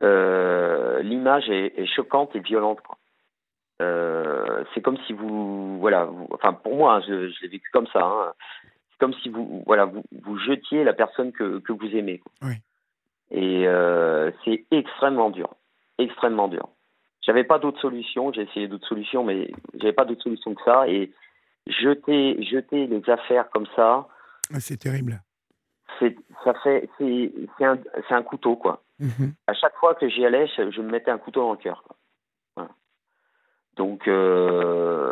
[0.01, 2.79] euh, l'image est, choquante et violente.
[3.81, 7.87] Euh, c'est comme si vous, voilà, enfin pour moi, hein, je, je l'ai vécu comme
[7.87, 8.01] ça.
[8.01, 12.21] Hein, c'est comme si vous, voilà, vous, vous, jetiez la personne que, que vous aimez.
[12.41, 12.53] Oui.
[13.29, 13.65] Et
[14.45, 15.53] c'est extrêmement dur,
[15.97, 16.69] extrêmement dur.
[17.27, 20.87] J'avais pas d'autre solution, j'ai essayé d'autres solutions, mais j'avais pas d'autre solution que ça.
[20.87, 21.11] Et
[21.67, 24.07] jeter, jeter les affaires comme ça.
[24.53, 25.21] Ah, c'est terrible.
[25.99, 28.81] C'est, ça fait, c'est, c'est un, c'est un couteau, quoi.
[28.99, 29.33] Mhm.
[29.45, 31.83] À chaque fois que j'y allais, je, me mettais un couteau dans le cœur.
[33.75, 35.11] Donc, euh,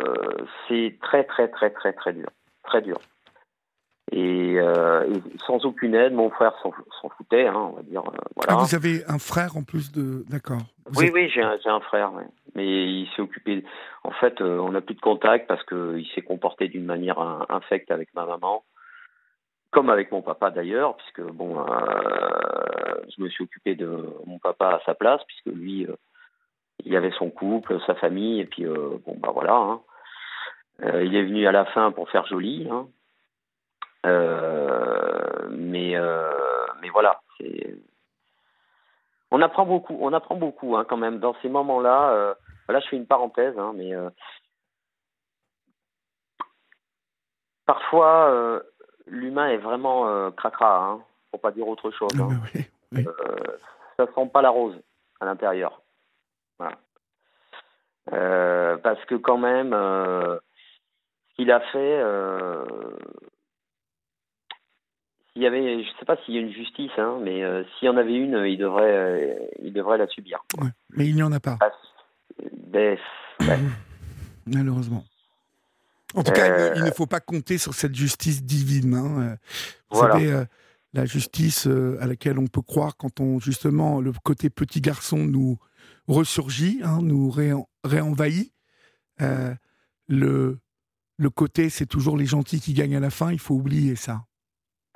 [0.66, 2.28] c'est très, très, très, très, très dur.
[2.64, 2.98] Très dur.
[4.12, 5.04] Et, euh,
[5.46, 6.72] sans aucune aide, mon frère s'en,
[7.16, 8.02] foutait, hein, on va dire.
[8.02, 8.52] Euh, voilà.
[8.52, 10.24] Ah, vous avez un frère en plus de.
[10.28, 10.62] D'accord.
[10.96, 12.12] oui, oui, j'ai un, frère,
[12.54, 13.64] mais il s'est occupé.
[14.04, 17.18] En fait, on n'a plus de contact parce qu'il s'est comporté d'une manière
[17.50, 18.62] infecte avec ma maman
[19.76, 21.64] comme avec mon papa d'ailleurs, puisque bon, euh,
[23.14, 25.94] je me suis occupé de mon papa à sa place, puisque lui, euh,
[26.86, 29.54] il avait son couple, sa famille, et puis euh, bon, bah voilà.
[29.54, 29.80] Hein.
[31.02, 32.86] il est venu à la fin pour faire joli, hein.
[34.04, 35.94] Mais
[36.80, 37.76] mais voilà, c'est.
[39.30, 42.36] On apprend beaucoup, on apprend beaucoup hein, quand même dans ces moments-là.
[42.68, 43.92] là, je fais une parenthèse, mais
[47.66, 48.62] parfois
[49.06, 52.10] l'humain est vraiment euh, cracra, hein, pour pas dire autre chose.
[52.20, 52.28] Hein.
[52.94, 53.02] Euh,
[53.98, 54.80] ça sent pas la rose
[55.20, 55.82] à l'intérieur.
[58.12, 62.00] Euh, parce que quand même, ce qu'il a fait,
[65.36, 67.42] s'il y avait, je sais pas s'il y a une justice, hein, mais
[67.78, 70.42] s'il y en avait une, il devrait, il devrait la subir.
[70.96, 71.58] mais il n'y en a pas.
[72.68, 72.96] Ben,
[74.46, 75.04] Malheureusement.
[76.14, 78.94] En tout cas, il ne euh, faut pas compter sur cette justice divine.
[78.94, 79.20] Hein.
[79.20, 79.36] Euh,
[79.90, 80.44] vous savez, euh,
[80.94, 81.66] la justice
[82.00, 85.58] à laquelle on peut croire quand on justement le côté petit garçon nous
[86.08, 87.30] ressurgit, hein, nous
[87.84, 88.52] réenvahit.
[90.08, 90.58] le
[91.18, 93.32] le côté, c'est toujours les gentils qui gagnent à la fin.
[93.32, 94.26] Il faut oublier ça.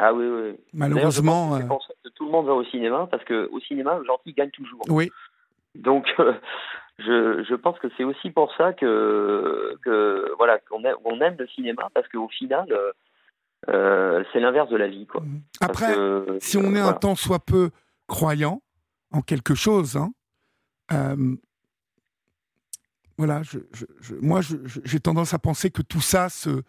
[0.03, 0.57] Ah oui, oui.
[0.73, 1.59] Malheureusement.
[1.59, 4.83] Que tout le monde va au cinéma parce qu'au cinéma, le gentil gagne toujours.
[4.89, 5.11] Oui.
[5.75, 6.07] Donc,
[6.99, 11.37] je, je pense que c'est aussi pour ça que, que voilà qu'on aime, on aime
[11.39, 12.93] le cinéma parce qu'au final euh,
[13.69, 15.21] euh, c'est l'inverse de la vie quoi.
[15.21, 15.43] Mhm.
[15.61, 15.95] Après,
[16.41, 17.71] si on est un temps soit peu
[18.07, 18.63] croyant
[19.13, 20.11] en quelque chose, hein,
[20.93, 21.37] euh,
[23.19, 26.63] voilà, je, je, moi j'ai tendance à penser que tout ça se,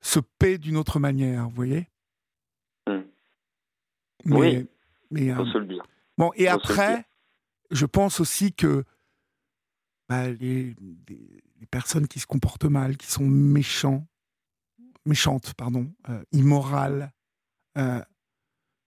[0.00, 1.89] se paie d'une autre manière, vous voyez.
[4.26, 4.66] Oui,
[5.10, 5.82] mais, faut se le dire.
[6.18, 7.04] Bon, et après,
[7.70, 8.84] je pense aussi que
[10.08, 10.74] bah, les,
[11.70, 14.06] personnes qui se comportent mal, qui sont méchants,
[15.06, 17.12] méchantes, pardon, euh, immorales,
[17.78, 18.02] euh,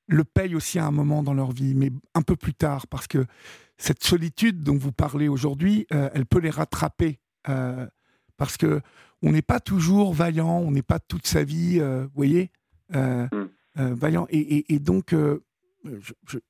[0.07, 3.07] le payent aussi à un moment dans leur vie, mais un peu plus tard, parce
[3.07, 3.25] que
[3.77, 7.19] cette solitude dont vous parlez aujourd'hui, euh, elle peut les rattraper,
[8.37, 8.81] parce que
[9.21, 12.51] on n'est pas toujours vaillant, on n'est pas toute sa vie, vous voyez,
[12.89, 13.42] mm.
[13.75, 15.15] Vaillant, et, donc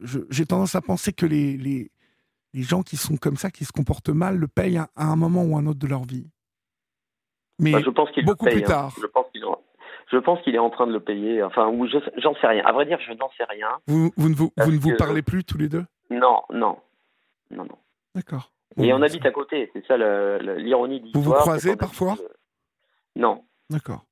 [0.01, 1.89] j'ai tendance à penser que les
[2.53, 5.43] les gens qui sont comme ça, qui se comportent mal, le payent à, un moment
[5.43, 6.29] ou un autre de leur vie.
[7.59, 8.67] Mais bah, je pense beaucoup plus hein.
[8.67, 8.93] tard.
[8.99, 9.43] Je pense qu'il
[10.11, 11.41] je pense qu'il est en train de le payer.
[11.43, 12.63] Enfin, ou j'en sais rien.
[12.65, 13.69] À vrai dire, je n'en sais rien.
[13.87, 15.85] Vous, vous ne vous, vous, ne vous parlez plus tous les deux?
[16.11, 16.77] Non, non,
[17.49, 17.77] non, non.
[18.13, 18.51] D'accord.
[18.77, 19.71] Et on habite à côté.
[19.73, 22.15] C'est ça l'ironie du Vous vous croisez parfois?
[23.15, 23.43] Non.
[23.69, 24.03] D'accord.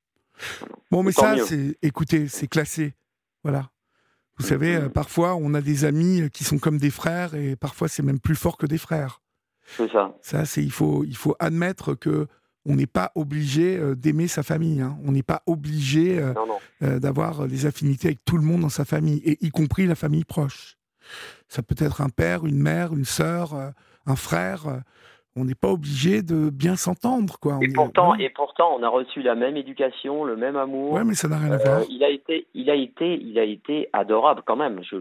[0.90, 2.94] Bon, mais ça, c'est, écoutez, c'est classé.
[3.44, 3.70] Voilà.
[4.38, 7.56] Vous savez, euh, parfois, on a des amis euh, qui sont comme des frères et
[7.56, 9.22] parfois, c'est même plus fort que des frères.
[9.78, 10.16] C'est ça.
[10.22, 12.28] Ça, c'est il faut, il faut admettre que
[12.66, 14.82] on n'est pas obligé euh, d'aimer sa famille.
[14.82, 14.98] Hein.
[15.06, 16.24] On n'est pas obligé
[16.82, 20.26] d'avoir des affinités avec tout le monde dans sa famille, et y compris la famille
[20.26, 20.78] proche.
[21.48, 23.74] Ça peut être un père, une mère, une sœur,
[24.06, 24.82] un frère
[25.36, 27.60] on n'est pas obligé de bien s'entendre, quoi.
[27.62, 30.94] Et pourtant, et pourtant, on a reçu la même éducation, le même amour.
[30.94, 31.80] Ouais, mais ça n'a rien à voir.
[31.80, 34.82] Euh, il a été, il a été, il a été adorable quand même.
[34.84, 34.98] Je,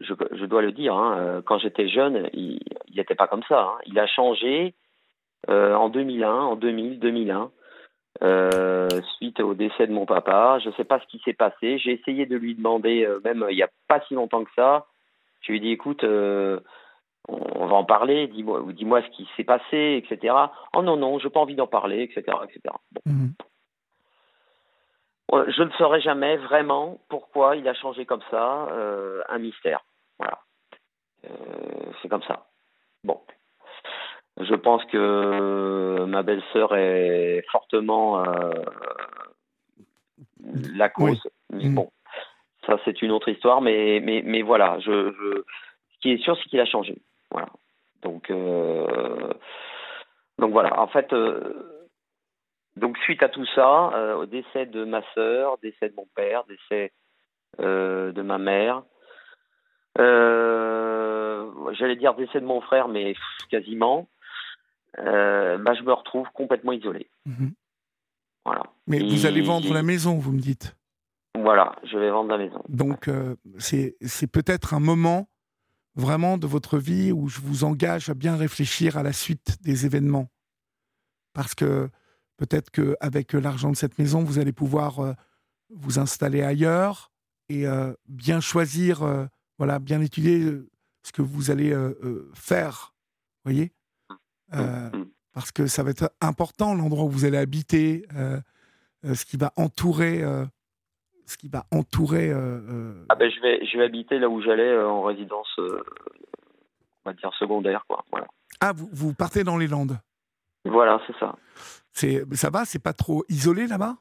[0.00, 0.94] je, je, dois le dire.
[0.94, 1.16] Hein.
[1.18, 2.60] Euh, quand j'étais jeune, il
[2.94, 3.60] n'était pas comme ça.
[3.60, 3.78] Hein.
[3.86, 4.74] Il a changé
[5.48, 7.50] euh, en 2001, en 2000, 2001.
[9.16, 10.58] suite au décès de mon papa.
[10.62, 11.78] Je ne sais pas ce qui s'est passé.
[11.78, 14.84] J'ai essayé de lui demander, même il n'y a pas si longtemps que ça.
[15.40, 16.04] Je lui ai dit, écoute,
[17.28, 20.34] on va en parler, dis-moi dis ce qui s'est passé, etc.
[20.74, 22.36] Oh non, non, je n'ai pas envie d'en parler, etc.
[22.44, 22.74] etc.
[23.06, 23.34] Mhm.
[25.32, 29.82] Je ne saurais jamais vraiment pourquoi il a changé comme ça, euh, un mystère.
[30.18, 30.38] Voilà.
[31.24, 32.46] Euh, c'est comme ça.
[33.02, 33.18] Bon.
[34.40, 38.50] Je pense que ma belle-sœur est fortement euh,
[40.74, 41.22] la cause.
[41.50, 41.90] Bon,
[42.66, 45.42] ça c'est une autre histoire, mais, mais, mais voilà, je, je,
[45.94, 46.96] ce qui est sûr, c'est qu'il a changé.
[47.32, 47.48] Voilà.
[48.02, 49.32] Donc, euh,
[50.38, 50.78] donc voilà.
[50.80, 51.80] En fait, euh,
[52.76, 56.44] donc suite à tout ça, euh, au décès de ma sœur, décès de mon père,
[56.44, 56.92] décès
[57.58, 58.82] de ma mère,
[61.78, 63.14] J'allais dire décès de mon frère, mais
[63.50, 64.08] quasiment.
[64.96, 67.08] bah, je me retrouve complètement isolé.
[67.26, 67.52] Mhm.
[68.44, 68.64] Voilà.
[68.86, 70.76] Mais vous allez vendre la maison, vous me dites
[71.34, 72.62] Voilà, je vais vendre la maison.
[72.68, 73.10] Donc,
[73.58, 75.28] c'est peut-être un moment
[75.94, 79.86] vraiment de votre vie où je vous engage à bien réfléchir à la suite des
[79.86, 80.28] événements.
[81.32, 81.90] Parce que
[82.36, 85.12] peut-être qu'avec l'argent de cette maison, vous allez pouvoir euh,
[85.70, 87.12] vous installer ailleurs
[87.48, 89.26] et euh, bien choisir, euh,
[89.58, 90.60] voilà, bien étudier
[91.02, 91.76] ce que vous allez
[92.34, 92.94] faire.
[93.44, 93.72] voyez?
[95.32, 98.06] Parce que ça va être important l'endroit où vous allez habiter,
[99.02, 100.22] ce qui va entourer
[101.32, 102.30] ce qui va entourer.
[102.30, 105.48] Euh, euh, ah ben je vais je vais habiter là où j'allais euh, en résidence,
[105.58, 108.04] on va dire secondaire quoi.
[108.10, 108.26] Voilà.
[108.60, 109.98] Ah vous, vous partez dans les Landes.
[110.64, 111.34] Voilà c'est ça.
[111.92, 113.96] C'est ça va c'est pas trop isolé là-bas?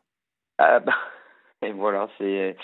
[0.58, 0.98] Ah bah,
[1.64, 2.56] et voilà c'est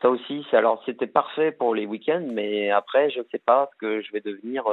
[0.00, 3.68] ça aussi c'est alors c'était parfait pour les week-ends mais après je ne sais pas
[3.72, 4.64] ce que je vais devenir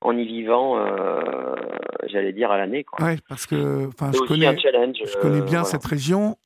[0.00, 0.78] en y vivant,
[2.06, 2.86] j'allais dire à l'année.
[3.00, 6.36] Ouais, parce que je connais, je connais bien cette région.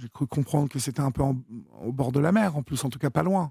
[0.00, 2.88] J'ai cru comprendre que c'était un peu au bord de la mer, en plus, en
[2.88, 3.50] tout cas pas loin.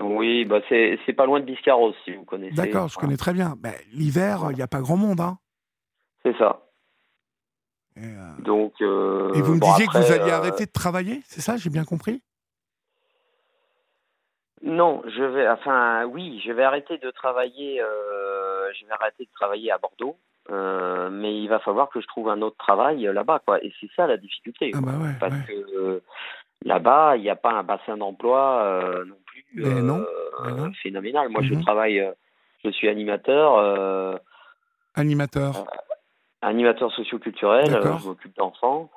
[0.00, 2.54] Oui, bah c'est pas loin de Biscarrosse, si vous connaissez.
[2.54, 3.56] D'accord, je connais très bien.
[3.92, 5.20] L'hiver, il n'y a pas grand monde.
[5.20, 5.38] Hein.
[6.22, 6.68] C'est ça.
[7.96, 11.20] Et, euh, Donc, euh, et vous me disiez que vous alliez euh, arrêter de travailler,
[11.24, 12.22] c'est ça J'ai bien compris?
[14.62, 15.48] Non, je vais.
[15.48, 17.78] Enfin, oui, je vais arrêter de travailler.
[17.78, 20.16] je vais arrêter de travailler à Bordeaux.
[20.50, 23.62] Euh, mais il va falloir que je trouve un autre travail euh, là-bas, quoi.
[23.62, 24.70] Et c'est ça la difficulté.
[24.74, 26.00] Ah bah parce que euh,
[26.64, 29.44] là-bas, il n'y a pas un bassin d'emploi non plus
[29.82, 30.04] non.
[30.82, 31.28] phénoménal.
[31.28, 31.62] Moi, je mhm.
[31.62, 32.12] travaille,
[32.64, 34.20] je suis animateur.
[34.94, 35.66] animateur.
[36.40, 38.90] animateur socioculturel, je m'occupe d'enfants.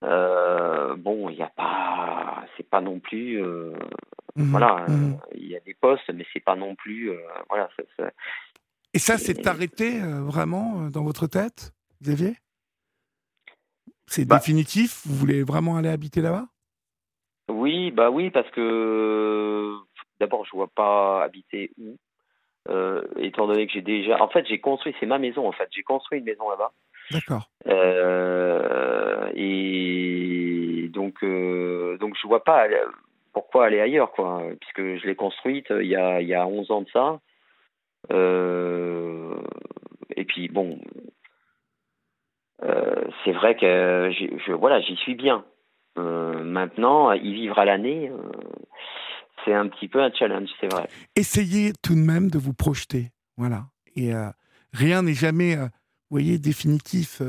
[0.00, 4.50] bon, il n'y a pas, c'est pas non plus, mhm.
[4.50, 5.18] voilà, mhm.
[5.36, 7.12] il y a des postes, mais c'est pas non plus,
[7.48, 8.10] voilà, ça,
[8.96, 12.32] et ça, c'est arrêté euh, vraiment euh, dans votre tête, Xavier?
[14.06, 15.02] C'est bah définitif?
[15.04, 16.46] Vous voulez vraiment aller habiter là-bas?
[17.50, 19.74] Oui, bah oui, parce que
[20.18, 21.98] d'abord, je vois pas habiter où.
[22.70, 25.68] Euh, étant donné que j'ai déjà, en fait, j'ai construit, c'est ma maison en fait,
[25.72, 26.72] j'ai construit une maison là-bas.
[27.10, 27.50] D'accord.
[29.34, 31.22] et donc,
[32.00, 32.66] donc je vois pas
[33.34, 36.70] pourquoi aller ailleurs, quoi, puisque je l'ai construite il y a, il y a 11
[36.70, 37.20] ans de ça.
[38.12, 39.36] Euh,
[40.16, 40.78] et puis bon,
[42.62, 45.44] euh, c'est vrai que voilà, j'y suis bien.
[45.98, 48.10] Euh, maintenant, y vivre à l'année,
[49.44, 50.88] c'est un petit peu un challenge, c'est vrai.
[51.14, 53.66] Essayez tout de même de vous projeter, voilà.
[53.94, 54.12] Et
[54.72, 55.56] rien n'est jamais,
[56.10, 57.22] voyez, définitif.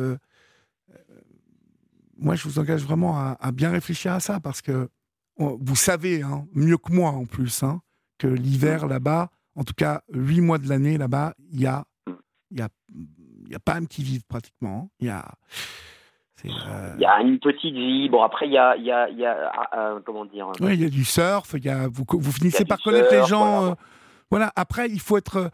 [2.17, 4.89] moi, je vous engage vraiment à, bien réfléchir à ça parce que
[5.37, 7.81] vous savez, hein, mieux que moi en plus, hein,
[8.17, 11.83] que l'hiver là-bas, en tout cas, huit mois de l'année, là-bas, il y a,
[12.51, 12.69] y a,
[13.49, 14.91] y a pas qui vivent pratiquement.
[14.99, 15.25] Il y a,
[16.45, 18.07] euh, il y a une petite vie.
[18.07, 20.81] Bon, après, il y a, y a, y a ah, euh, comment dire Oui, il
[20.81, 21.55] y a du surf.
[21.55, 23.65] Y a, vous, vous finissez par connaître les gens.
[23.65, 23.73] Euh,
[24.29, 24.51] voilà.
[24.55, 25.49] Après, il faut être,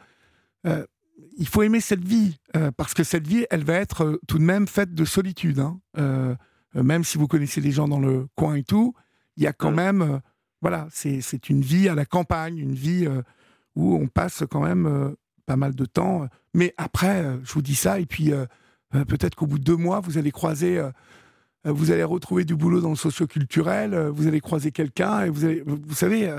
[1.37, 2.37] il faut aimer cette vie
[2.75, 5.59] parce que cette vie, elle va être tout de même faite de solitude.
[5.59, 6.35] Hein.
[6.73, 8.93] même si vous connaissez les gens dans le coin et tout,
[9.37, 9.75] il y a quand mm.
[9.75, 10.21] même,
[10.61, 13.07] voilà, c'est une vie à la campagne, une vie
[13.75, 16.27] où on passe quand même euh, pas mal de temps.
[16.53, 18.45] Mais après, euh, je vous dis ça, et puis euh,
[18.91, 20.81] peut-être qu'au bout de deux mois, vous allez croiser
[21.65, 25.63] vous allez retrouver du boulot dans le socio-culturel, vous allez croiser quelqu'un, et vous, allez,
[25.65, 26.29] vous savez,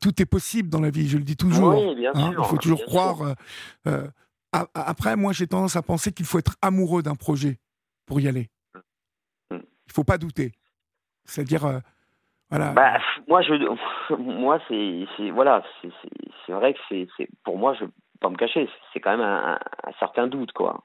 [0.00, 1.88] tout est possible dans la vie, je le dis toujours.
[1.88, 3.36] Oui, bien hein, il faut toujours croire.
[4.50, 7.60] après, moi, j'ai tendance à penser qu'il faut être amoureux d'un projet
[8.06, 8.50] pour y aller.
[8.74, 8.80] Mm.
[9.52, 10.50] Il ne faut pas douter.
[11.26, 11.80] C'est-à-dire,
[12.52, 13.54] bah, moi, je,
[14.16, 15.62] moi, c'est, voilà,
[16.46, 17.86] c'est vrai que c'est, pour moi, je
[18.20, 19.58] pas me cacher, c'est quand même un,
[19.98, 20.84] certain doute, quoi.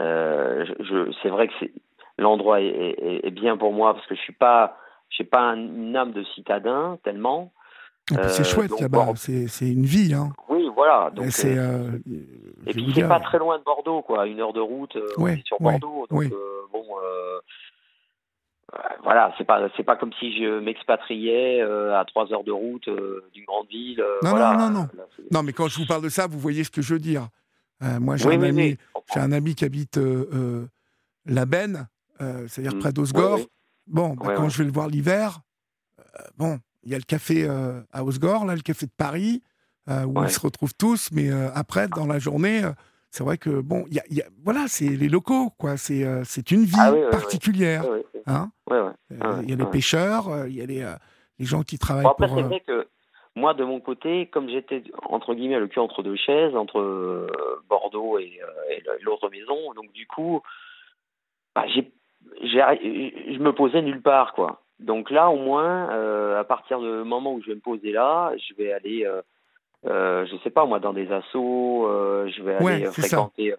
[0.00, 1.72] Euh, je, c'est vrai que c'est
[2.18, 4.76] l'endroit est, bien pour moi parce que je suis pas,
[5.10, 7.52] j'ai pas une âme de citadin tellement.
[8.08, 10.30] c'est euh, chouette là-bas, c'est une vie, hein.
[10.48, 11.10] Oui, voilà.
[11.10, 11.98] Donc, c'est, euh,
[12.66, 14.96] et puis c'est pas très loin de Bordeaux, quoi, une heure de route
[15.44, 16.06] sur Bordeaux.
[16.10, 16.24] donc
[16.72, 16.84] bon
[19.02, 22.88] voilà, c'est pas c'est pas comme si je m'expatriais euh, à trois heures de route
[22.88, 24.00] euh, d'une grande ville.
[24.00, 24.88] Euh, non, non, non, non.
[25.30, 27.28] non, mais quand je vous parle de ça, vous voyez ce que je veux dire.
[27.80, 28.78] moi, j'ai un ami,
[29.12, 29.98] j'ai un ami qui habite
[31.26, 31.86] la Benne,
[32.18, 32.80] c'est-à-dire mmh.
[32.80, 33.40] près d'Osgore.
[33.86, 35.40] Bon, bah, quand je vais le voir l'hiver,
[36.36, 37.48] bon, il y a le café
[37.92, 39.42] à Osgore, là, le café de Paris,
[39.88, 42.62] où ils se retrouvent tous, mais après, dans la journée
[43.14, 45.76] c'est vrai que bon, y y a, voilà, c'est les locaux, quoi.
[45.76, 47.84] C'est c'est une vie ah particulière.
[48.26, 48.50] Hein
[49.08, 50.84] il y a les pêcheurs, il y a les,
[51.38, 52.28] les gens qui travaillent pour.
[52.28, 52.88] c'est vrai que
[53.36, 57.28] moi, de mon côté, comme j'étais entre guillemets le cul entre deux chaises, entre
[57.68, 58.40] Bordeaux et,
[59.02, 60.42] l'autre maison, donc du coup,
[61.54, 61.92] bah, j'ai,
[62.42, 64.60] je me posais nulle part, quoi.
[64.80, 65.88] Donc là, au moins,
[66.36, 69.08] à partir du moment où je vais me poser là, je vais aller,
[69.84, 71.88] je sais pas moi, dans des assos,
[72.28, 73.54] je vais aller fréquenter.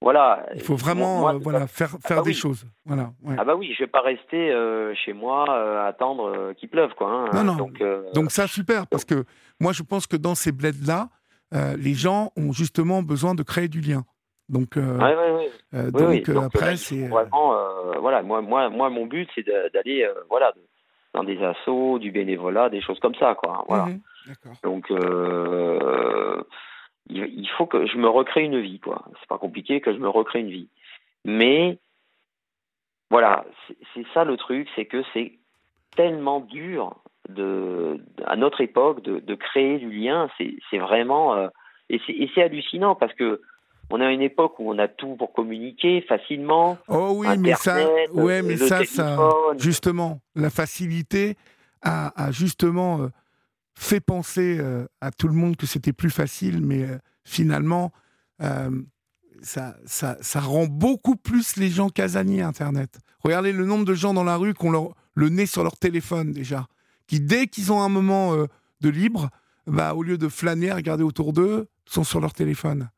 [0.00, 0.46] Voilà.
[0.54, 2.64] Il faut vraiment euh, voilà, faire, ah bah des choses.
[2.84, 6.68] Voilà, Ah bah oui, je vais pas rester euh, chez moi euh, à attendre qu'il
[6.68, 6.94] pleuve.
[6.94, 7.30] Quoi, hein.
[7.34, 7.56] Non, non.
[7.56, 7.82] Donc,
[8.14, 9.24] donc ça, super, parce que
[9.60, 11.08] moi, je pense que dans ces bleds-là,
[11.76, 14.04] les gens ont justement besoin de créer du lien.
[14.48, 17.08] Donc, ouais, ouais, donc, après, c'est...
[17.08, 17.54] Vraiment,
[18.00, 20.52] voilà, moi, moi, moi, mon but, c'est d'aller voilà,
[21.12, 23.34] dans des assos, du bénévolat, des choses comme ça.
[23.34, 23.86] Quoi, voilà.
[23.86, 24.00] Mmh
[24.62, 24.90] donc
[27.10, 29.04] il faut que je me recrée une vie, quoi.
[29.20, 30.68] C'est pas compliqué que je me recrée une vie.
[31.24, 31.78] Mais
[33.10, 33.44] voilà,
[33.94, 35.32] c'est ça le truc, c'est que c'est
[35.96, 36.96] tellement dur
[37.28, 40.28] de, à notre époque de, de créer du lien.
[40.38, 41.48] C'est vraiment euh,
[41.88, 42.00] et
[42.34, 43.40] c'est hallucinant parce que
[43.90, 46.76] on a une époque où on a tout pour communiquer facilement.
[46.88, 47.78] Oh oui, mais ça,
[48.12, 49.18] ouais, mais ça, ça,
[49.56, 51.36] justement, la facilité
[51.80, 53.08] a, justement euh,
[53.78, 57.92] fait penser euh, à tout le monde que c'était plus facile, mais euh, finalement,
[58.42, 58.70] euh,
[59.40, 62.98] ça, ça, ça, rend beaucoup plus les gens casaniers, Internet.
[63.20, 65.76] Regardez le nombre de gens dans la rue qui ont leur, le nez sur leur
[65.76, 66.66] téléphone déjà,
[67.06, 69.30] qui dès qu'ils ont un moment de libre,
[69.68, 72.90] bah, au lieu de flâner, à regarder autour d'eux, sont sur leur téléphone.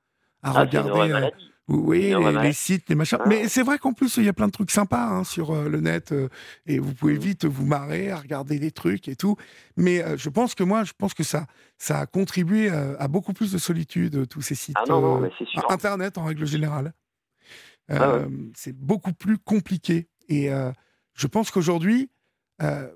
[0.43, 1.31] À ah, regarder.
[1.71, 2.13] Oui,
[2.43, 3.19] les, sites, les machins.
[3.27, 5.69] Mais c'est vrai qu'en plus, il y a plein de trucs sympas hein, sur euh,
[5.69, 6.29] le net euh,
[6.67, 7.19] et vous pouvez mmh.
[7.19, 9.37] vite vous marrer à regarder des trucs et tout.
[9.77, 11.47] Mais euh, je pense que moi, je pense que ça,
[11.79, 14.77] ça a contribué à beaucoup plus de solitude, tous ces sites.
[14.79, 15.71] Ah non, non, mais sûr.
[15.71, 16.93] Internet en règle générale.
[17.89, 18.23] Ah
[18.55, 20.09] c'est beaucoup plus compliqué.
[20.29, 20.51] Et
[21.15, 22.11] je pense qu'aujourd'hui,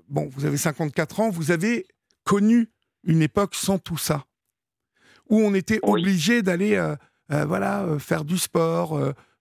[0.07, 1.85] bon, vous avez 54 ans, vous avez
[2.23, 2.69] connu
[3.03, 4.25] une époque sans tout ça,
[5.29, 6.95] où on était obligé d'aller
[7.29, 8.97] voilà, euh, faire du sport,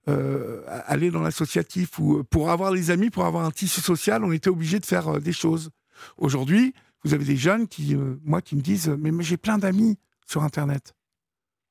[0.08, 4.32] euh, aller dans l'associatif ou pour avoir des amis, pour avoir un tissu social, on
[4.32, 5.70] était obligé de faire des choses.
[6.16, 6.74] Aujourd'hui,
[7.04, 10.94] vous avez des jeunes qui, moi, qui me disent, mais, j'ai plein d'amis sur Internet.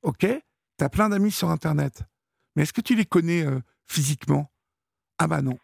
[0.04, 2.04] Ok, tu as plein d'amis sur Internet,
[2.56, 3.46] mais est-ce que tu les connais
[3.86, 4.52] physiquement?
[5.18, 5.58] Ah bah non.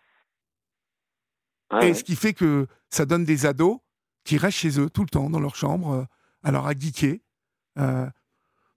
[1.82, 3.78] Et ce qui fait que ça donne des ados
[4.24, 6.08] qui restent chez eux tout le temps dans leur chambre,
[6.44, 7.18] alors à geeker.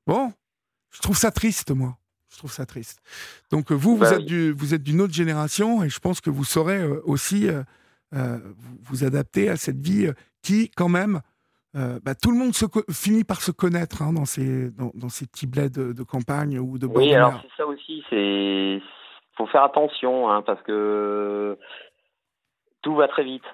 [0.06, 0.32] bon,
[0.92, 1.96] je trouve ça triste, moi.
[2.32, 3.00] Je trouve ça triste.
[3.50, 6.20] Donc euh, vous, vous, bah êtes du, vous êtes d'une autre génération et je pense
[6.20, 8.38] que vous saurez euh, aussi euh,
[8.82, 10.10] vous, adapter à cette vie
[10.42, 11.20] qui, quand même,
[11.74, 15.46] bah, tout le monde se finit par se connaître hein, dans, ces, dans, ces petits
[15.46, 18.04] bleds de, campagne ou de Oui, alors c'est ça aussi.
[18.10, 18.80] C'est
[19.36, 21.58] faut faire attention hein, parce que
[22.82, 23.44] tout va très vite.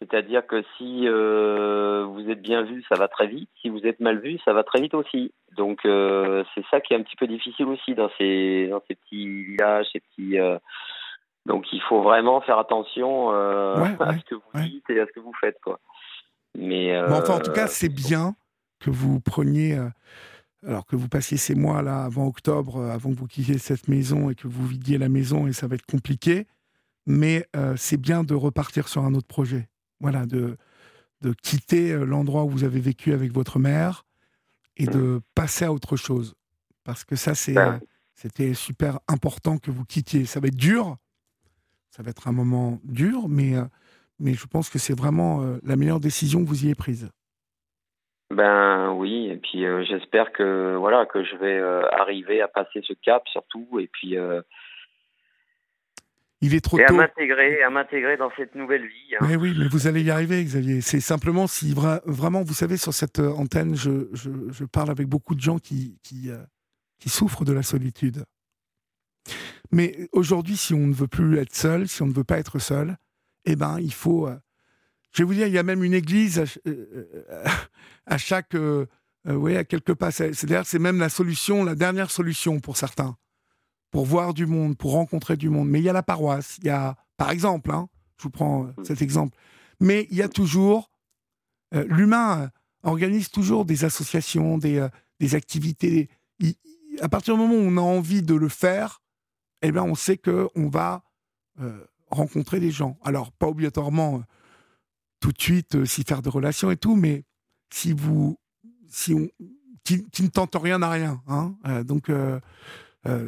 [0.00, 3.50] C'est-à-dire que si euh, vous êtes bien vu, ça va très vite.
[3.60, 5.32] Si vous êtes mal vu, ça va très vite aussi.
[5.56, 8.94] Donc euh, c'est ça qui est un petit peu difficile aussi dans ces dans ces
[8.94, 10.38] petits villages, ces petits.
[10.38, 10.58] Euh,
[11.46, 15.20] donc il faut vraiment faire attention à ce que vous dites et à ce que
[15.20, 15.80] vous faites, quoi.
[16.56, 18.34] Mais enfin, en tout cas, c'est bien
[18.78, 19.76] que vous preniez.
[20.64, 24.30] alors que vous passiez ces mois là avant octobre, avant que vous quittiez cette maison
[24.30, 26.46] et que vous vidiez la maison et ça va être compliqué,
[27.06, 27.46] mais
[27.76, 29.68] c'est bien de repartir sur un autre projet
[30.00, 30.56] voilà, de,
[31.20, 34.04] de quitter euh, l'endroit où vous avez vécu avec votre mère
[34.76, 35.20] et de mmh.
[35.34, 36.34] passer à autre chose.
[36.84, 37.80] Parce que ça, c'est, ben
[38.14, 40.24] c'était super important que vous quittiez.
[40.24, 40.96] Ça va être dur,
[41.90, 43.64] ça va être un moment dur, mais, euh,
[44.18, 47.10] mais je pense que c'est vraiment euh, la meilleure décision que vous y ayez prise.
[48.30, 51.62] Ben oui, et puis j'espère que voilà que je vais
[51.98, 54.18] arriver à passer ce cap surtout, et puis
[56.40, 56.94] il est trop et tôt.
[56.94, 59.14] à m'intégrer, à m'intégrer dans cette nouvelle vie.
[59.14, 59.26] Hein.
[59.28, 60.80] Mais oui, mais vous allez y arriver, Xavier.
[60.80, 65.34] C'est simplement si vraiment, vous savez, sur cette euh, antenne, je, je, parle avec beaucoup
[65.34, 66.38] de gens qui, qui, euh,
[67.00, 68.24] qui souffrent de la solitude.
[69.72, 72.58] Mais aujourd'hui, si on ne veut plus être seul, si on ne veut pas être
[72.60, 72.96] seul,
[73.44, 74.28] eh ben, il faut.
[74.28, 74.36] Euh,
[75.12, 76.44] je vais vous dire, il y a même une église à,
[78.06, 78.54] à chaque.
[79.24, 80.12] oui, à quelques pas.
[80.12, 83.16] C'est-à-dire, c'est même la solution, la dernière solution pour certains
[83.90, 85.68] pour voir du monde, pour rencontrer du monde.
[85.68, 88.66] Mais il y a la paroisse, il y a, par exemple, hein, je vous prends
[88.66, 89.36] euh, cet exemple,
[89.80, 90.90] mais il y a toujours,
[91.74, 92.48] euh, l'humain euh,
[92.82, 94.86] organise toujours des associations, des,
[95.20, 96.08] des activités.
[97.00, 99.02] à partir du moment où on a envie de le faire,
[99.62, 101.02] eh bien, on sait qu'on va
[102.10, 102.96] rencontrer des gens.
[103.02, 104.22] Alors, pas obligatoirement
[105.18, 107.24] tout de suite s'y faire de relations et tout, mais
[107.70, 108.38] si vous,
[108.88, 109.28] si on,
[109.82, 112.08] qui, ne tente rien à rien, hein, donc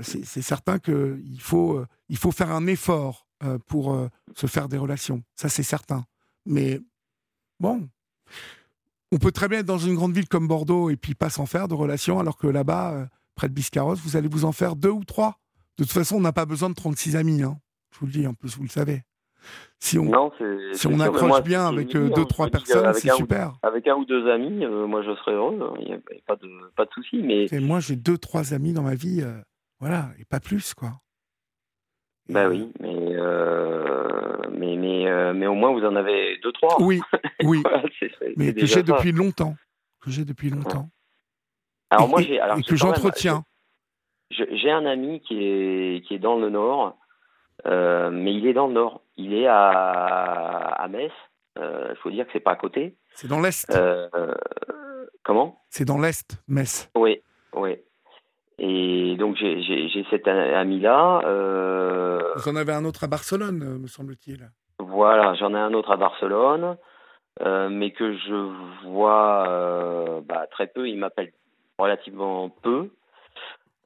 [0.02, 4.78] c'est certain qu'il faut, euh, il faut faire un effort euh, pour se faire des
[4.78, 5.22] relations.
[5.36, 6.04] Ça, c'est certain.
[6.46, 6.80] Mais
[7.58, 7.88] bon,
[9.12, 11.46] on peut très bien être dans une grande ville comme Bordeaux et puis pas s'en
[11.46, 14.76] faire de relations, alors que là-bas, euh, près de Biscarrosse, vous allez vous en faire
[14.76, 15.40] deux ou trois.
[15.78, 17.42] De toute façon, on n'a pas besoin de 36 amis.
[17.42, 17.58] Hein.
[17.92, 19.02] Je vous le dis, en plus, vous le savez.
[19.78, 20.10] Si on,
[20.74, 23.54] si on accroche bien avec euh, deux, trois personnes, c'est super.
[23.62, 25.58] avec un ou deux amis, euh, moi je serais heureux.
[25.62, 25.72] Hein.
[25.80, 27.22] Il n'y a pas de, pas de souci.
[27.22, 27.48] Mais...
[27.60, 29.24] moi, j'ai deux, trois amis dans ma vie,
[29.80, 30.92] voilà, et pas plus, quoi.
[32.28, 32.94] Bah oui, mais,
[34.52, 36.80] mais, mais, mais au moins vous en avez deux, trois.
[36.80, 37.00] Oui,
[37.42, 37.62] oui.
[38.36, 39.56] mais que j'ai depuis longtemps.
[40.00, 40.88] Que j'ai depuis longtemps.
[41.90, 42.36] Alors moi, j'ai.
[42.36, 43.44] Et que j'entretiens.
[44.30, 46.96] J'ai un ami qui est, qui est dans le Nord,
[47.66, 49.02] euh, mais il est dans le Nord.
[49.16, 51.10] Il est à, à Metz.
[51.56, 52.96] Il euh, faut dire que c'est pas à côté.
[53.14, 53.68] C'est dans l'Est.
[53.74, 54.08] Euh,
[55.24, 55.60] comment?
[55.68, 56.88] C'est dans l'Est, Metz.
[56.96, 57.20] Oui,
[57.54, 57.76] oui.
[58.62, 61.22] Et donc j'ai cet ami-là.
[62.36, 64.50] Vous en avez un autre à Barcelone, me semble-t-il.
[64.78, 66.76] Voilà, j'en ai un autre à Barcelone,
[67.40, 70.88] mais que je vois bah, très peu.
[70.88, 71.32] Il m'appelle
[71.78, 72.90] relativement peu.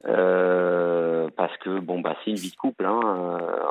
[0.06, 3.00] Euh, parce que bon bah c'est une vie de couple hein.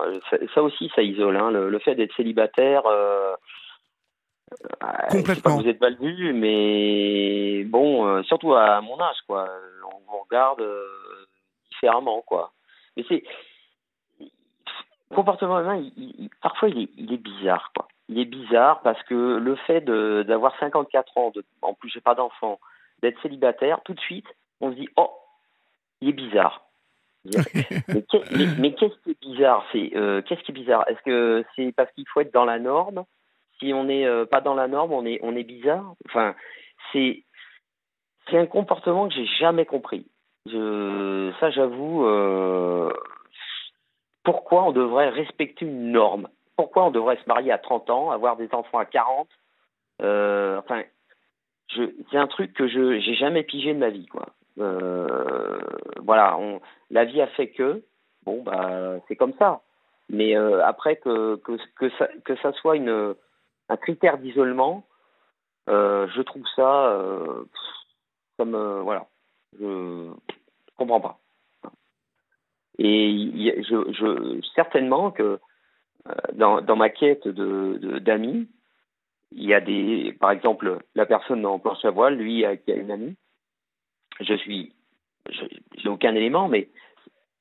[0.07, 0.19] Euh,
[0.55, 1.51] ça, aussi ça isole hein.
[1.51, 3.35] le, fait d'être célibataire euh,
[5.11, 9.47] complètement vous êtes mal vu mais bon surtout à mon âge quoi
[10.07, 10.63] vous regarde
[11.69, 12.51] différemment quoi.
[12.95, 13.23] Mais c'est
[14.19, 15.83] le comportement humain
[16.41, 17.87] parfois il est, bizarre quoi.
[18.09, 21.31] Il est bizarre parce que le fait d'avoir 54 ans
[21.61, 22.59] en plus j'ai pas d'enfant
[23.01, 24.27] d'être célibataire tout de suite
[24.61, 25.11] on se dit oh
[26.01, 26.63] il est bizarre.
[28.59, 29.65] mais, qu'est-ce qui est bizarre?
[29.71, 30.83] C'est euh, qu'est-ce qui est bizarre?
[30.89, 33.05] Est-ce que c'est parce qu'il faut être dans la norme?
[33.59, 35.93] Si on n'est euh, pas dans la norme, on est on est bizarre?
[36.05, 36.35] Enfin,
[36.91, 37.23] c'est
[38.30, 40.05] c'est un comportement que j'ai jamais compris.
[40.45, 42.05] Je, ça, j'avoue.
[42.05, 42.91] Euh,
[44.24, 46.30] pourquoi on devrait respecter une norme?
[46.55, 49.28] Pourquoi on devrait se marier à 30 ans, avoir des enfants à 40
[49.99, 50.84] Enfin,
[51.76, 54.28] c'est un truc que je j'ai jamais pigé de ma vie, quoi.
[54.59, 55.59] Euh,
[56.01, 56.61] voilà, on,
[56.91, 57.84] la vie a fait que,
[58.24, 59.61] bon, bah, c'est comme ça.
[60.09, 63.15] Mais euh, après, que, que, que, ça, que ça soit une,
[63.69, 64.86] un critère d'isolement,
[65.69, 66.97] euh, je trouve ça
[68.51, 68.81] comme.
[68.83, 69.07] voilà.
[69.59, 70.11] Je
[70.77, 71.19] comprends pas.
[72.79, 75.39] Et je, je, certainement que
[76.33, 78.49] dans, dans ma quête de d'amis,
[79.35, 82.75] il y a des, par exemple, la personne en planche à voile, lui, qui a
[82.75, 83.15] une amie,
[84.19, 84.73] je suis,
[85.77, 86.69] j'ai aucun élément, mais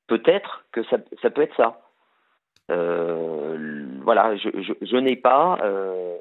[0.07, 1.81] peut-être que ça, ça, peut être ça.
[2.71, 4.49] Euh, voilà, je,
[4.81, 6.17] je, n'ai pas, euh,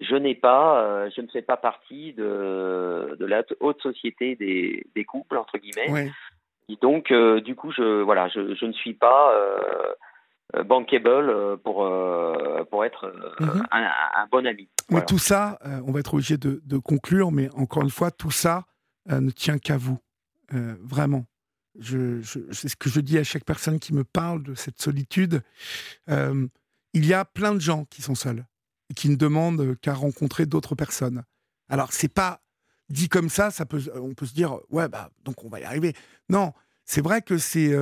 [0.00, 4.86] je n'ai pas, euh, je ne fais pas partie de, de la haute société des,
[4.94, 6.10] des couples entre guillemets.
[6.68, 11.86] Et donc, euh, du coup, je, voilà, je, je ne suis pas euh, bankable pour
[12.70, 13.06] pour être
[13.40, 13.66] mm-hmm.
[13.70, 14.68] un, un, bon ami.
[14.88, 15.04] Voilà.
[15.04, 18.64] tout ça, on va être obligé de, de conclure, mais encore une fois, tout ça
[19.06, 19.98] ne tient qu'à vous.
[20.50, 21.26] Vraiment.
[21.78, 22.22] Je,
[22.52, 25.42] c'est ce que je dis à chaque personne qui me parle de cette solitude.
[26.08, 28.44] Il y a plein de gens qui sont seuls
[28.94, 31.24] qui ne demandent qu'à rencontrer d'autres personnes.
[31.68, 32.42] Alors, c'est pas
[32.90, 33.50] dit comme ça,
[33.94, 35.94] on peut se dire, ouais, bah, donc on va y arriver.
[36.28, 36.52] Non,
[36.84, 37.74] c'est vrai que c'est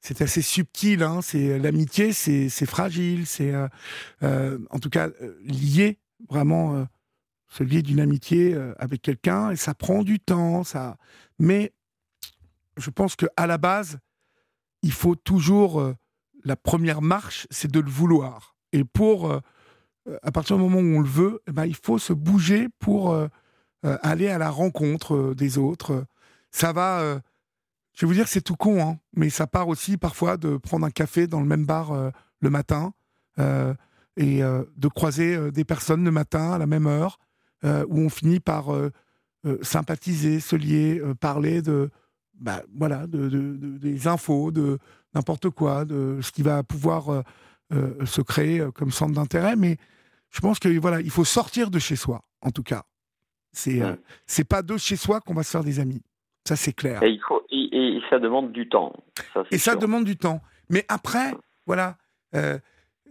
[0.00, 1.02] c'est assez subtil.
[1.02, 3.52] Hein, c'est l'amitié, c'est fragile, c'est
[4.22, 5.10] en tout cas
[5.44, 5.98] lié
[6.28, 6.86] vraiment
[7.54, 10.96] celui d'une amitié euh, avec quelqu'un, et ça prend du temps, ça.
[11.38, 11.72] Mais
[12.76, 13.98] je pense que à la base,
[14.82, 15.94] il faut toujours euh,
[16.44, 18.56] la première marche, c'est de le vouloir.
[18.72, 19.40] Et pour, euh,
[20.22, 23.16] à partir du moment où on le veut, eh ben, il faut se bouger pour
[23.82, 26.04] aller à la rencontre des autres.
[26.50, 27.20] Ça va.
[27.94, 30.84] je vais vous dire, c'est tout con, hein, mais ça part aussi parfois de prendre
[30.86, 31.92] un café dans le même bar
[32.40, 32.92] le matin
[33.38, 37.18] et de croiser des personnes le matin à la même heure
[37.64, 38.90] euh, où on finit par euh,
[39.46, 41.90] euh, sympathiser, se lier, parler de,
[42.38, 43.28] bah, voilà, de,
[43.78, 44.78] des infos, de
[45.14, 47.22] n'importe quoi, de ce qui va pouvoir
[47.70, 49.56] se créer comme centre d'intérêt.
[49.56, 49.76] Mais
[50.30, 52.84] je pense que voilà, il faut sortir de chez soi, en tout cas.
[53.52, 53.80] C'est
[54.26, 56.02] c'est pas de chez soi qu'on va se faire des amis.
[56.46, 57.02] Ça, c'est clair.
[57.02, 58.92] Et, il faut, et, ça demande du temps.
[59.50, 60.42] et ça demande du temps.
[60.68, 61.32] Mais après,
[61.66, 61.96] voilà,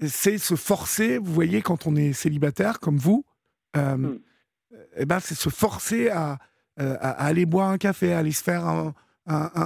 [0.01, 3.25] c'est se forcer, vous voyez, quand on est célibataire comme vous,
[3.75, 4.17] hmm.
[4.97, 6.37] Eh ben, c'est se forcer à,
[6.79, 8.93] euh, à, aller boire un café, à aller se faire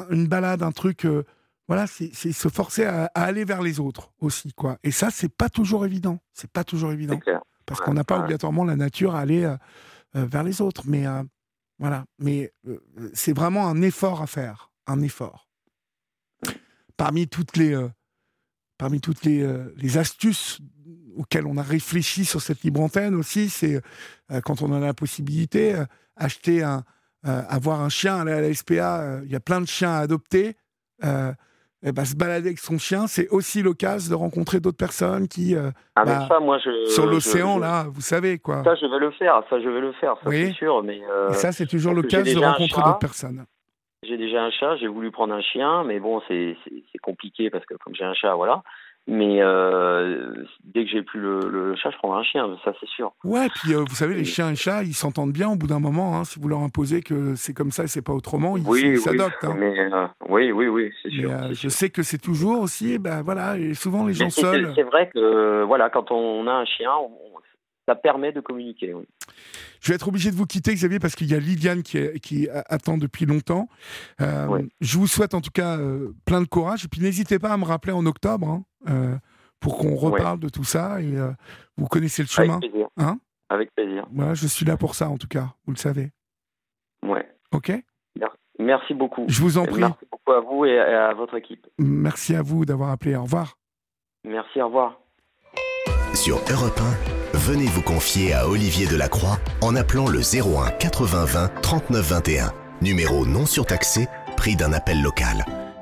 [0.09, 1.05] une balade, un truc.
[1.05, 1.23] Euh,
[1.67, 4.77] voilà, c'est se forcer à, aller vers les autres aussi, quoi.
[4.83, 6.19] Et ça, c'est pas toujours évident.
[6.33, 7.19] C'est pas toujours évident.
[7.65, 9.57] Parce qu'on n'a pas obligatoirement la nature à aller euh,
[10.13, 10.83] vers les autres.
[10.85, 11.05] Mais
[11.77, 12.05] voilà.
[12.19, 12.53] Mais
[13.13, 14.71] c'est vraiment un effort à faire.
[14.87, 15.49] Un effort.
[16.95, 17.77] Parmi toutes les,
[18.77, 19.45] parmi toutes les,
[19.75, 20.61] les astuces
[21.17, 23.81] auquel on a réfléchi sur cette libre antenne aussi, c'est
[24.31, 26.83] euh, quand on en a la possibilité, euh, acheter un,
[27.23, 30.55] avoir un chien, aller à la SPA, il y a plein de chiens à adopter.
[31.83, 35.55] Eh ben, se balader avec son chien, c'est aussi l'occasion de rencontrer d'autres personnes qui.
[35.55, 38.63] ah, bah, ça, moi, je, sur l'océan, là, vous savez quoi.
[38.63, 40.81] Ça, je vais le faire, ça, je vais le faire, ça, c'est sûr.
[40.83, 41.01] Mais,
[41.33, 43.45] ça, c'est toujours l'occasion de rencontrer d'autres personnes.
[44.03, 46.55] J'ai déjà un chat, j'ai voulu prendre un chien, mais bon, c'est
[47.01, 48.63] compliqué parce que comme j'ai un chat, voilà.
[49.09, 50.33] Mais euh,
[50.65, 53.13] dès que j'ai plus le, chat, je prendrai un chien, ça c'est sûr.
[53.23, 55.79] Ouais, puis euh, vous savez, les chiens et chats, ils s'entendent bien au bout d'un
[55.79, 56.17] moment.
[56.17, 59.45] Hein, si vous leur imposez que c'est comme ça et c'est pas autrement, ils s'adoptent.
[59.45, 59.55] Hein.
[59.61, 63.73] Euh, oui, oui, oui, c'est sûr, Je sais que c'est toujours aussi, ben voilà, et
[63.75, 64.73] souvent les gens seuls.
[64.75, 66.91] C'est vrai que voilà, quand on a un chien,
[67.87, 68.93] ça permet de communiquer.
[68.93, 69.05] Oui.
[69.81, 72.49] Je vais être obligé de vous quitter, Xavier, parce qu'il y a Liliane qui, qui,
[72.49, 73.67] attend depuis longtemps.
[74.21, 76.85] Euh, je vous souhaite en tout cas euh, plein de courage.
[76.85, 79.15] Et puis n'hésitez pas à me rappeler en octobre hein, euh,
[79.59, 81.01] pour qu'on reparle de tout ça.
[81.01, 81.13] Et
[81.77, 82.57] vous connaissez le chemin.
[82.57, 82.87] Avec plaisir.
[82.97, 83.19] Hein
[83.49, 84.07] Avec plaisir.
[84.11, 86.11] Voilà, je suis là pour ça en tout cas, vous le savez.
[87.03, 87.27] Ouais.
[87.51, 87.71] Ok?
[88.59, 89.25] Merci beaucoup.
[89.27, 89.81] Je vous en prie.
[89.81, 91.67] Merci beaucoup à vous et à votre équipe.
[91.77, 93.15] Merci à vous d'avoir appelé.
[93.15, 93.55] Au revoir.
[94.23, 94.99] Merci, au revoir.
[96.13, 101.61] Sur Europe 1, venez vous confier à Olivier Delacroix en appelant le 01 80 20
[101.61, 102.53] 39 21.
[102.81, 105.45] Numéro non surtaxé, prix d'un appel local.